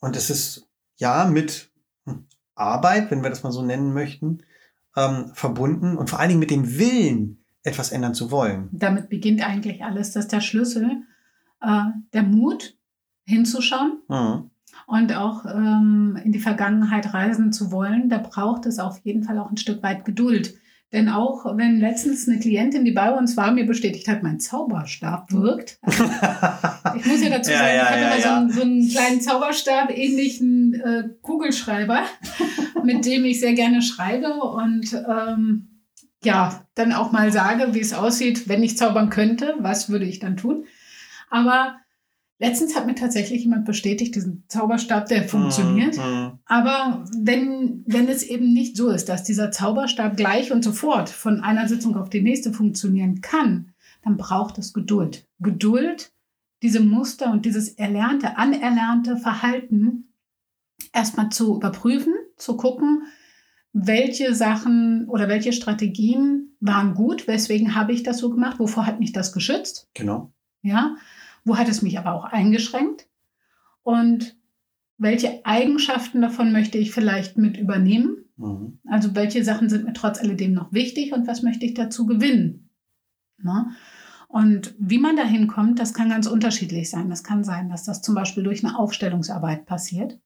und 0.00 0.16
es 0.16 0.30
ist 0.30 0.68
ja 0.96 1.24
mit 1.26 1.70
hm, 2.04 2.26
Arbeit, 2.54 3.10
wenn 3.10 3.22
wir 3.22 3.30
das 3.30 3.42
mal 3.42 3.52
so 3.52 3.62
nennen 3.62 3.92
möchten, 3.92 4.42
ähm, 4.96 5.30
verbunden 5.34 5.96
und 5.96 6.08
vor 6.10 6.18
allen 6.20 6.28
Dingen 6.30 6.40
mit 6.40 6.50
dem 6.50 6.78
Willen, 6.78 7.42
etwas 7.62 7.90
ändern 7.92 8.14
zu 8.14 8.30
wollen. 8.30 8.68
Damit 8.72 9.08
beginnt 9.08 9.44
eigentlich 9.46 9.82
alles. 9.84 10.12
Das 10.12 10.24
ist 10.26 10.32
der 10.32 10.40
Schlüssel. 10.40 11.02
Äh, 11.60 11.82
der 12.12 12.22
Mut, 12.22 12.76
hinzuschauen 13.24 13.98
Mhm. 14.08 14.50
und 14.86 15.12
auch 15.14 15.44
ähm, 15.46 16.16
in 16.24 16.30
die 16.32 16.38
Vergangenheit 16.38 17.12
reisen 17.12 17.52
zu 17.52 17.72
wollen. 17.72 18.08
Da 18.08 18.18
braucht 18.18 18.66
es 18.66 18.78
auf 18.78 19.00
jeden 19.00 19.24
Fall 19.24 19.38
auch 19.38 19.50
ein 19.50 19.56
Stück 19.56 19.82
weit 19.82 20.04
Geduld. 20.04 20.54
Denn 20.96 21.10
auch 21.10 21.44
wenn 21.58 21.78
letztens 21.78 22.26
eine 22.26 22.38
Klientin, 22.38 22.86
die 22.86 22.92
bei 22.92 23.12
uns 23.12 23.36
war, 23.36 23.52
mir 23.52 23.66
bestätigt 23.66 24.08
hat, 24.08 24.22
mein 24.22 24.40
Zauberstab 24.40 25.30
wirkt. 25.30 25.78
Ich 26.96 27.04
muss 27.04 27.22
ja 27.22 27.28
dazu 27.28 27.50
sagen, 27.52 27.76
ja, 27.76 27.82
ich 27.82 27.90
habe 27.90 28.00
ja, 28.00 28.14
immer 28.14 28.22
so, 28.22 28.28
einen, 28.30 28.50
so 28.50 28.62
einen 28.62 28.88
kleinen 28.88 29.20
Zauberstab, 29.20 29.90
ähnlichen 29.90 30.72
äh, 30.72 31.10
Kugelschreiber, 31.20 32.00
mit 32.82 33.04
dem 33.04 33.26
ich 33.26 33.40
sehr 33.40 33.52
gerne 33.52 33.82
schreibe 33.82 34.36
und 34.36 34.90
ähm, 34.94 35.82
ja, 36.24 36.66
dann 36.74 36.94
auch 36.94 37.12
mal 37.12 37.30
sage, 37.30 37.74
wie 37.74 37.80
es 37.80 37.92
aussieht, 37.92 38.48
wenn 38.48 38.62
ich 38.62 38.78
zaubern 38.78 39.10
könnte, 39.10 39.54
was 39.58 39.90
würde 39.90 40.06
ich 40.06 40.18
dann 40.18 40.38
tun. 40.38 40.64
Aber 41.28 41.76
letztens 42.38 42.76
hat 42.76 42.86
mir 42.86 42.94
tatsächlich 42.94 43.42
jemand 43.42 43.64
bestätigt, 43.64 44.14
diesen 44.14 44.44
Zauberstab, 44.48 45.06
der 45.06 45.28
funktioniert. 45.28 45.96
Mhm. 45.96 46.38
Aber 46.44 47.04
wenn, 47.16 47.84
wenn 47.86 48.08
es 48.08 48.22
eben 48.22 48.52
nicht 48.52 48.76
so 48.76 48.90
ist, 48.90 49.08
dass 49.08 49.24
dieser 49.24 49.50
Zauberstab 49.50 50.16
gleich 50.16 50.52
und 50.52 50.62
sofort 50.62 51.08
von 51.08 51.40
einer 51.40 51.68
Sitzung 51.68 51.96
auf 51.96 52.10
die 52.10 52.22
nächste 52.22 52.52
funktionieren 52.52 53.20
kann, 53.20 53.72
dann 54.02 54.16
braucht 54.16 54.58
es 54.58 54.72
Geduld. 54.72 55.26
Geduld, 55.40 56.12
diese 56.62 56.80
Muster 56.80 57.32
und 57.32 57.44
dieses 57.44 57.70
erlernte, 57.70 58.36
anerlernte 58.36 59.16
Verhalten 59.16 60.12
erstmal 60.92 61.30
zu 61.30 61.56
überprüfen, 61.56 62.14
zu 62.36 62.56
gucken, 62.56 63.02
welche 63.72 64.34
Sachen 64.34 65.06
oder 65.08 65.28
welche 65.28 65.52
Strategien 65.52 66.56
waren 66.60 66.94
gut, 66.94 67.28
weswegen 67.28 67.74
habe 67.74 67.92
ich 67.92 68.02
das 68.02 68.18
so 68.18 68.30
gemacht, 68.30 68.58
wovor 68.58 68.86
hat 68.86 69.00
mich 69.00 69.12
das 69.12 69.32
geschützt, 69.32 69.88
Genau. 69.92 70.32
ja, 70.62 70.96
wo 71.46 71.56
hat 71.56 71.68
es 71.68 71.80
mich 71.80 71.98
aber 71.98 72.12
auch 72.12 72.24
eingeschränkt 72.24 73.08
und 73.82 74.36
welche 74.98 75.44
Eigenschaften 75.44 76.20
davon 76.20 76.52
möchte 76.52 76.78
ich 76.78 76.90
vielleicht 76.90 77.38
mit 77.38 77.56
übernehmen? 77.56 78.24
Mhm. 78.36 78.78
Also 78.88 79.14
welche 79.14 79.44
Sachen 79.44 79.68
sind 79.68 79.84
mir 79.84 79.92
trotz 79.92 80.18
alledem 80.18 80.52
noch 80.52 80.72
wichtig 80.72 81.12
und 81.12 81.26
was 81.26 81.42
möchte 81.42 81.64
ich 81.64 81.74
dazu 81.74 82.06
gewinnen? 82.06 82.70
Ne? 83.38 83.70
Und 84.28 84.74
wie 84.78 84.98
man 84.98 85.16
dahin 85.16 85.46
kommt, 85.46 85.78
das 85.78 85.94
kann 85.94 86.08
ganz 86.08 86.26
unterschiedlich 86.26 86.90
sein. 86.90 87.08
Das 87.08 87.22
kann 87.22 87.44
sein, 87.44 87.68
dass 87.68 87.84
das 87.84 88.02
zum 88.02 88.14
Beispiel 88.14 88.42
durch 88.42 88.64
eine 88.64 88.78
Aufstellungsarbeit 88.78 89.66
passiert. 89.66 90.18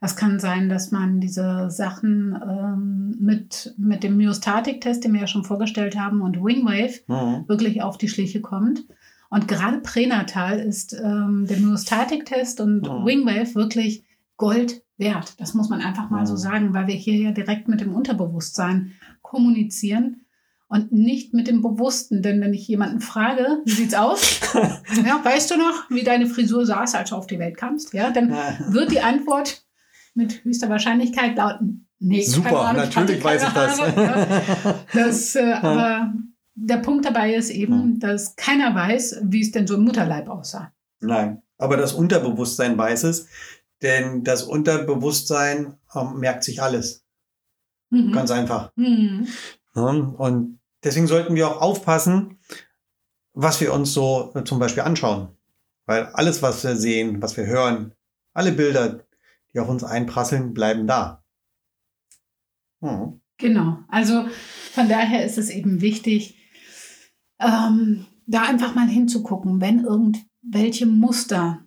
Das 0.00 0.16
kann 0.16 0.38
sein, 0.38 0.68
dass 0.68 0.92
man 0.92 1.20
diese 1.20 1.70
Sachen 1.70 2.38
ähm, 2.42 3.16
mit, 3.20 3.74
mit 3.76 4.02
dem 4.02 4.16
Myostatik-Test, 4.16 5.04
den 5.04 5.12
wir 5.12 5.22
ja 5.22 5.26
schon 5.26 5.44
vorgestellt 5.44 5.98
haben, 5.98 6.22
und 6.22 6.42
Wingwave 6.42 7.00
Mhm. 7.08 7.48
wirklich 7.48 7.82
auf 7.82 7.98
die 7.98 8.08
Schliche 8.08 8.40
kommt. 8.40 8.84
Und 9.30 9.48
gerade 9.48 9.78
pränatal 9.78 10.58
ist 10.58 10.92
ähm, 10.92 11.46
der 11.48 11.58
Myostatik-Test 11.58 12.60
und 12.60 12.82
Mhm. 12.82 13.06
Wingwave 13.06 13.54
wirklich 13.54 14.04
Gold 14.36 14.82
wert. 14.98 15.34
Das 15.38 15.54
muss 15.54 15.68
man 15.70 15.80
einfach 15.80 16.10
mal 16.10 16.26
so 16.26 16.34
Mhm. 16.34 16.38
sagen, 16.38 16.74
weil 16.74 16.86
wir 16.88 16.94
hier 16.96 17.14
ja 17.16 17.30
direkt 17.30 17.68
mit 17.68 17.80
dem 17.80 17.94
Unterbewusstsein 17.94 18.92
kommunizieren 19.22 20.26
und 20.68 20.92
nicht 20.92 21.32
mit 21.32 21.46
dem 21.48 21.62
Bewussten. 21.62 22.22
Denn 22.22 22.40
wenn 22.40 22.52
ich 22.54 22.66
jemanden 22.68 23.00
frage, 23.00 23.60
wie 23.64 23.70
sieht's 23.72 23.94
aus? 23.94 24.40
ja, 24.54 25.20
weißt 25.24 25.50
du 25.52 25.56
noch, 25.56 25.88
wie 25.90 26.02
deine 26.02 26.26
Frisur 26.26 26.66
saß, 26.66 26.94
als 26.96 27.10
du 27.10 27.16
auf 27.16 27.26
die 27.26 27.38
Welt 27.38 27.56
kamst? 27.56 27.94
Ja, 27.94 28.10
dann 28.10 28.30
wird 28.68 28.90
die 28.90 29.00
Antwort 29.00 29.62
mit 30.14 30.44
höchster 30.44 30.68
Wahrscheinlichkeit 30.68 31.36
lauten, 31.36 31.86
nee, 32.00 32.22
Super, 32.22 32.62
Ahnung, 32.62 32.82
natürlich 32.82 33.22
hatte 33.22 33.24
weiß 33.24 33.42
ich 33.44 33.48
das. 33.50 33.78
Ahnung, 33.80 33.94
ja. 33.96 34.74
Das, 34.92 35.36
äh, 35.36 35.52
aber 35.52 36.12
der 36.62 36.76
Punkt 36.76 37.06
dabei 37.06 37.34
ist 37.34 37.50
eben, 37.50 37.98
dass 38.00 38.36
keiner 38.36 38.74
weiß, 38.74 39.20
wie 39.24 39.40
es 39.40 39.50
denn 39.50 39.66
so 39.66 39.76
im 39.76 39.84
Mutterleib 39.84 40.28
aussah. 40.28 40.72
Nein, 41.00 41.42
aber 41.56 41.78
das 41.78 41.94
Unterbewusstsein 41.94 42.76
weiß 42.76 43.04
es, 43.04 43.28
denn 43.80 44.24
das 44.24 44.42
Unterbewusstsein 44.42 45.78
ähm, 45.94 46.18
merkt 46.18 46.44
sich 46.44 46.62
alles. 46.62 47.04
Mhm. 47.88 48.12
Ganz 48.12 48.30
einfach. 48.30 48.72
Mhm. 48.76 49.26
Ja, 49.74 49.82
und 49.82 50.60
deswegen 50.84 51.06
sollten 51.06 51.34
wir 51.34 51.48
auch 51.48 51.62
aufpassen, 51.62 52.38
was 53.32 53.60
wir 53.62 53.72
uns 53.72 53.94
so 53.94 54.32
äh, 54.34 54.44
zum 54.44 54.58
Beispiel 54.58 54.82
anschauen. 54.82 55.28
Weil 55.86 56.06
alles, 56.06 56.42
was 56.42 56.62
wir 56.62 56.76
sehen, 56.76 57.22
was 57.22 57.36
wir 57.38 57.46
hören, 57.46 57.94
alle 58.34 58.52
Bilder, 58.52 59.06
die 59.52 59.60
auf 59.60 59.68
uns 59.68 59.82
einprasseln, 59.82 60.52
bleiben 60.52 60.86
da. 60.86 61.24
Mhm. 62.80 63.22
Genau. 63.38 63.78
Also 63.88 64.26
von 64.72 64.90
daher 64.90 65.24
ist 65.24 65.38
es 65.38 65.48
eben 65.48 65.80
wichtig, 65.80 66.36
ähm, 67.40 68.06
da 68.26 68.42
einfach 68.42 68.74
mal 68.74 68.86
hinzugucken, 68.86 69.60
wenn 69.60 69.84
irgendwelche 69.84 70.86
Muster 70.86 71.64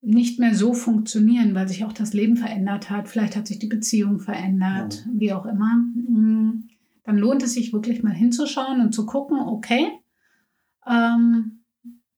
nicht 0.00 0.38
mehr 0.38 0.54
so 0.54 0.72
funktionieren, 0.72 1.54
weil 1.54 1.68
sich 1.68 1.84
auch 1.84 1.92
das 1.92 2.12
Leben 2.12 2.36
verändert 2.36 2.90
hat, 2.90 3.08
vielleicht 3.08 3.36
hat 3.36 3.46
sich 3.46 3.58
die 3.58 3.66
Beziehung 3.66 4.20
verändert, 4.20 5.04
wie 5.12 5.32
auch 5.32 5.46
immer, 5.46 5.76
mm, 5.76 6.68
dann 7.04 7.18
lohnt 7.18 7.42
es 7.42 7.54
sich 7.54 7.72
wirklich 7.72 8.02
mal 8.02 8.14
hinzuschauen 8.14 8.80
und 8.80 8.92
zu 8.92 9.06
gucken, 9.06 9.38
okay, 9.38 9.86
ähm, 10.86 11.64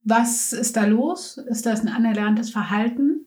was 0.02 0.52
ist 0.52 0.76
da 0.76 0.87
los? 0.87 1.37
Ist 1.37 1.66
das 1.66 1.81
ein 1.81 1.88
anerlerntes 1.88 2.50
Verhalten 2.50 3.26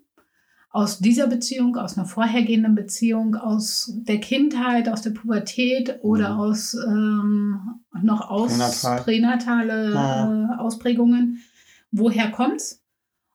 aus 0.74 1.00
dieser 1.00 1.28
Beziehung, 1.28 1.76
aus 1.76 1.98
einer 1.98 2.08
vorhergehenden 2.08 2.76
Beziehung, 2.76 3.36
aus 3.36 3.92
der 4.08 4.20
Kindheit, 4.20 4.88
aus 4.88 5.02
der 5.02 5.10
Pubertät 5.12 6.00
oder 6.02 6.34
Mhm. 6.36 6.40
aus 6.40 6.74
ähm, 6.88 7.60
noch 8.02 8.30
aus 8.30 8.52
Pränatal. 8.52 9.02
pränatale 9.02 9.94
Ja. 9.94 10.54
äh, 10.56 10.58
Ausprägungen? 10.60 11.40
Woher 11.92 12.32
kommt's? 12.32 12.82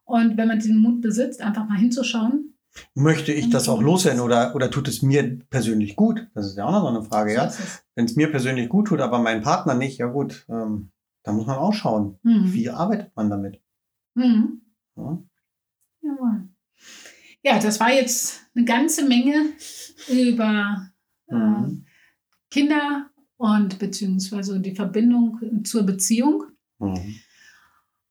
Und 0.04 0.36
wenn 0.36 0.48
man 0.48 0.58
diesen 0.60 0.78
Mut 0.80 1.00
besitzt, 1.02 1.42
einfach 1.42 1.68
mal 1.68 1.76
hinzuschauen. 1.78 2.54
Möchte 2.94 3.32
ich 3.32 3.50
das 3.50 3.68
auch 3.68 3.82
loswerden 3.82 4.20
oder, 4.20 4.54
oder 4.54 4.70
tut 4.70 4.86
es 4.88 5.02
mir 5.02 5.38
persönlich 5.50 5.96
gut? 5.96 6.26
Das 6.34 6.46
ist 6.46 6.56
ja 6.56 6.64
auch 6.66 6.72
noch 6.72 6.82
so 6.82 6.88
eine 6.88 7.02
Frage, 7.02 7.34
ja. 7.34 7.48
So 7.50 7.62
es. 7.62 7.82
Wenn 7.94 8.04
es 8.06 8.16
mir 8.16 8.30
persönlich 8.30 8.68
gut 8.68 8.88
tut, 8.88 9.00
aber 9.00 9.18
mein 9.18 9.42
Partner 9.42 9.74
nicht, 9.74 9.98
ja 9.98 10.06
gut, 10.06 10.46
ähm, 10.48 10.90
da 11.22 11.32
muss 11.32 11.46
man 11.46 11.56
auch 11.56 11.72
schauen, 11.74 12.18
Mhm. 12.22 12.52
wie 12.52 12.70
arbeitet 12.70 13.12
man 13.16 13.28
damit. 13.30 13.60
Mhm. 14.14 14.60
Ja? 14.96 15.18
Jawohl. 16.02 16.48
Ja, 17.46 17.60
das 17.60 17.78
war 17.78 17.92
jetzt 17.92 18.40
eine 18.56 18.64
ganze 18.64 19.06
Menge 19.06 19.52
über 20.08 20.90
äh, 21.28 21.34
Mhm. 21.34 21.84
Kinder 22.50 23.10
und 23.36 23.78
beziehungsweise 23.78 24.58
die 24.58 24.74
Verbindung 24.74 25.62
zur 25.62 25.84
Beziehung. 25.84 26.46
Mhm. 26.80 27.14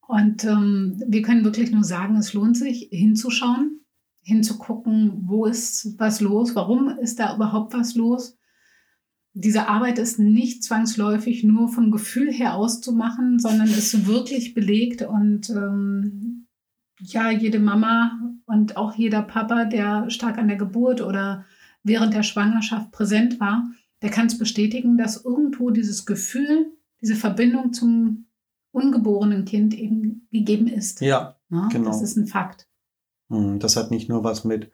Und 0.08 0.45
ähm, 0.45 1.04
wir 1.06 1.21
können 1.21 1.43
wirklich 1.43 1.71
nur 1.71 1.84
sagen, 1.84 2.15
es 2.15 2.34
lohnt 2.34 2.56
sich 2.56 2.88
hinzuschauen, 2.91 3.82
hinzugucken, 4.21 5.28
wo 5.28 5.45
ist 5.45 6.00
was 6.00 6.21
los, 6.21 6.56
warum 6.56 6.88
ist 7.00 7.19
da 7.19 7.36
überhaupt 7.36 7.74
was 7.74 7.95
los. 7.95 8.38
Diese 9.34 9.67
Arbeit 9.67 10.00
ist 10.00 10.17
nicht 10.17 10.63
zwangsläufig 10.63 11.43
nur 11.43 11.67
vom 11.67 11.91
Gefühl 11.91 12.32
her 12.32 12.56
auszumachen, 12.56 13.39
sondern 13.39 13.67
ist 13.67 14.08
wirklich 14.08 14.54
belegt 14.54 15.02
und 15.02 15.50
ähm, 15.50 16.48
ja, 17.02 17.32
jede 17.32 17.60
Mama 17.60 18.17
und 18.45 18.77
auch 18.77 18.93
jeder 18.95 19.21
Papa, 19.21 19.65
der 19.65 20.10
stark 20.10 20.38
an 20.38 20.47
der 20.47 20.58
Geburt 20.58 21.01
oder 21.01 21.45
während 21.84 22.13
der 22.13 22.23
Schwangerschaft 22.23 22.91
präsent 22.91 23.39
war, 23.39 23.63
der 24.01 24.10
kann 24.12 24.27
es 24.27 24.38
bestätigen, 24.38 24.97
dass 24.97 25.23
irgendwo 25.23 25.69
dieses 25.71 26.05
Gefühl, 26.05 26.71
diese 27.01 27.15
Verbindung 27.15 27.73
zum 27.73 28.25
ungeborenen 28.71 29.45
Kind 29.45 29.73
eben 29.73 30.27
gegeben 30.31 30.67
ist. 30.67 31.01
Ja, 31.01 31.36
Ne? 31.49 31.67
genau. 31.71 31.89
Das 31.91 32.01
ist 32.01 32.17
ein 32.17 32.25
Fakt. 32.27 32.67
Mhm. 33.29 33.60
das 33.60 33.75
hat 33.75 33.91
nicht 33.91 34.10
nur 34.10 34.23
was 34.23 34.43
mit 34.43 34.71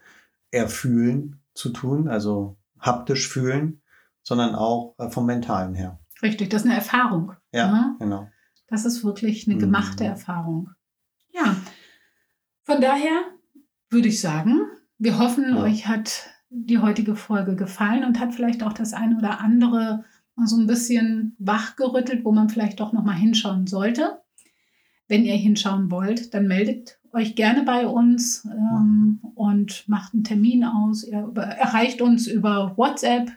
Erfühlen 0.52 1.42
zu 1.54 1.70
tun, 1.70 2.08
also 2.08 2.58
haptisch 2.80 3.28
fühlen, 3.28 3.82
sondern 4.24 4.56
auch 4.56 4.96
äh, 4.98 5.10
vom 5.10 5.26
Mentalen 5.26 5.74
her. 5.74 6.00
Richtig, 6.22 6.50
das 6.50 6.62
ist 6.62 6.68
eine 6.68 6.76
Erfahrung. 6.78 7.34
Ja, 7.54 7.72
Ne? 7.72 7.96
genau. 8.00 8.28
Das 8.68 8.86
ist 8.86 9.04
wirklich 9.04 9.48
eine 9.48 9.58
gemachte 9.58 10.04
Mhm. 10.04 10.10
Erfahrung. 10.10 10.70
Ja, 11.34 11.56
von 12.64 12.80
daher 12.82 13.22
würde 13.92 14.08
ich 14.08 14.20
sagen, 14.22 14.62
wir 14.98 15.20
hoffen, 15.20 15.46
Ja. 15.56 15.62
euch 15.64 15.88
hat 15.88 16.28
die 16.50 16.80
heutige 16.80 17.16
Folge 17.16 17.56
gefallen 17.56 18.04
und 18.04 18.20
hat 18.20 18.34
vielleicht 18.34 18.64
auch 18.64 18.74
das 18.74 18.94
eine 18.94 19.18
oder 19.18 19.40
andere 19.40 20.04
mal 20.36 20.48
so 20.48 20.58
ein 20.58 20.68
bisschen 20.68 21.36
wachgerüttelt, 21.40 22.26
wo 22.26 22.32
man 22.32 22.50
vielleicht 22.50 22.80
doch 22.80 22.94
noch 22.94 23.04
mal 23.04 23.16
hinschauen 23.16 23.68
sollte. 23.68 24.22
Wenn 25.08 25.24
ihr 25.26 25.36
hinschauen 25.36 25.92
wollt, 25.92 26.34
dann 26.34 26.48
meldet 26.48 27.00
euch 27.14 27.36
gerne 27.36 27.64
bei 27.64 27.86
uns 27.86 28.46
ähm, 28.46 29.20
und 29.36 29.84
macht 29.88 30.14
einen 30.14 30.24
Termin 30.24 30.64
aus. 30.64 31.04
Ihr 31.04 31.24
über, 31.26 31.44
erreicht 31.44 32.02
uns 32.02 32.28
über 32.28 32.74
WhatsApp, 32.78 33.30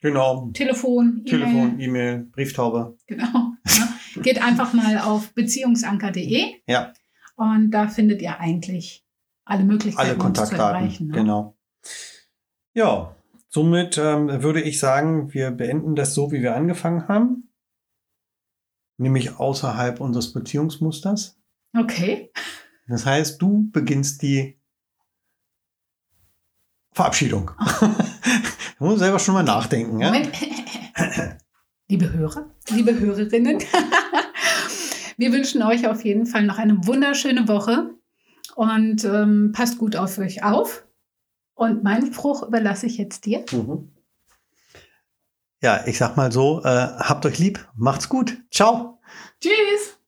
Genau. 0.00 0.50
Telefon, 0.52 1.22
E-Mail. 1.24 1.24
Telefon, 1.24 1.80
E-Mail, 1.80 2.18
Brieftaube. 2.32 2.96
Genau. 3.06 3.54
Ja. 3.66 3.88
Geht 4.22 4.42
einfach 4.44 4.74
mal 4.74 4.98
auf 4.98 5.32
beziehungsanker.de 5.32 6.44
Ja. 6.68 6.92
und 7.36 7.70
da 7.70 7.88
findet 7.88 8.20
ihr 8.20 8.38
eigentlich 8.38 9.03
alle 9.44 9.64
Möglichkeiten, 9.64 10.00
Alle 10.08 10.14
uns 10.14 10.20
zu 10.20 10.24
Kontaktdaten. 10.24 10.76
erreichen. 10.76 11.06
Ne? 11.08 11.12
Genau. 11.14 11.56
Ja, 12.74 13.14
somit 13.48 13.98
ähm, 13.98 14.42
würde 14.42 14.62
ich 14.62 14.78
sagen, 14.80 15.32
wir 15.32 15.50
beenden 15.50 15.94
das 15.94 16.14
so, 16.14 16.32
wie 16.32 16.42
wir 16.42 16.54
angefangen 16.56 17.08
haben. 17.08 17.48
Nämlich 18.96 19.38
außerhalb 19.38 20.00
unseres 20.00 20.32
Beziehungsmusters. 20.32 21.38
Okay. 21.76 22.30
Das 22.86 23.06
heißt, 23.06 23.40
du 23.42 23.68
beginnst 23.72 24.22
die 24.22 24.60
Verabschiedung. 26.92 27.50
da 27.58 27.88
muss 28.78 28.90
man 28.90 28.98
selber 28.98 29.18
schon 29.18 29.34
mal 29.34 29.42
nachdenken. 29.42 30.00
Ja? 30.00 30.12
Liebe 31.88 32.12
Hörer, 32.12 32.46
liebe 32.70 32.98
Hörerinnen, 32.98 33.58
wir 35.18 35.32
wünschen 35.32 35.62
euch 35.62 35.86
auf 35.86 36.02
jeden 36.04 36.24
Fall 36.24 36.46
noch 36.46 36.56
eine 36.58 36.86
wunderschöne 36.86 37.46
Woche 37.46 37.93
und 38.54 39.04
ähm, 39.04 39.52
passt 39.52 39.78
gut 39.78 39.96
auf 39.96 40.18
euch 40.18 40.42
auf. 40.44 40.86
Und 41.54 41.84
meinen 41.84 42.12
Spruch 42.12 42.42
überlasse 42.42 42.86
ich 42.86 42.98
jetzt 42.98 43.26
dir. 43.26 43.44
Mhm. 43.52 43.92
Ja, 45.62 45.86
ich 45.86 45.98
sag 45.98 46.16
mal 46.16 46.30
so, 46.30 46.60
äh, 46.62 46.68
habt 46.68 47.24
euch 47.24 47.38
lieb, 47.38 47.66
macht's 47.76 48.08
gut. 48.08 48.42
Ciao. 48.50 49.00
Tschüss! 49.40 49.98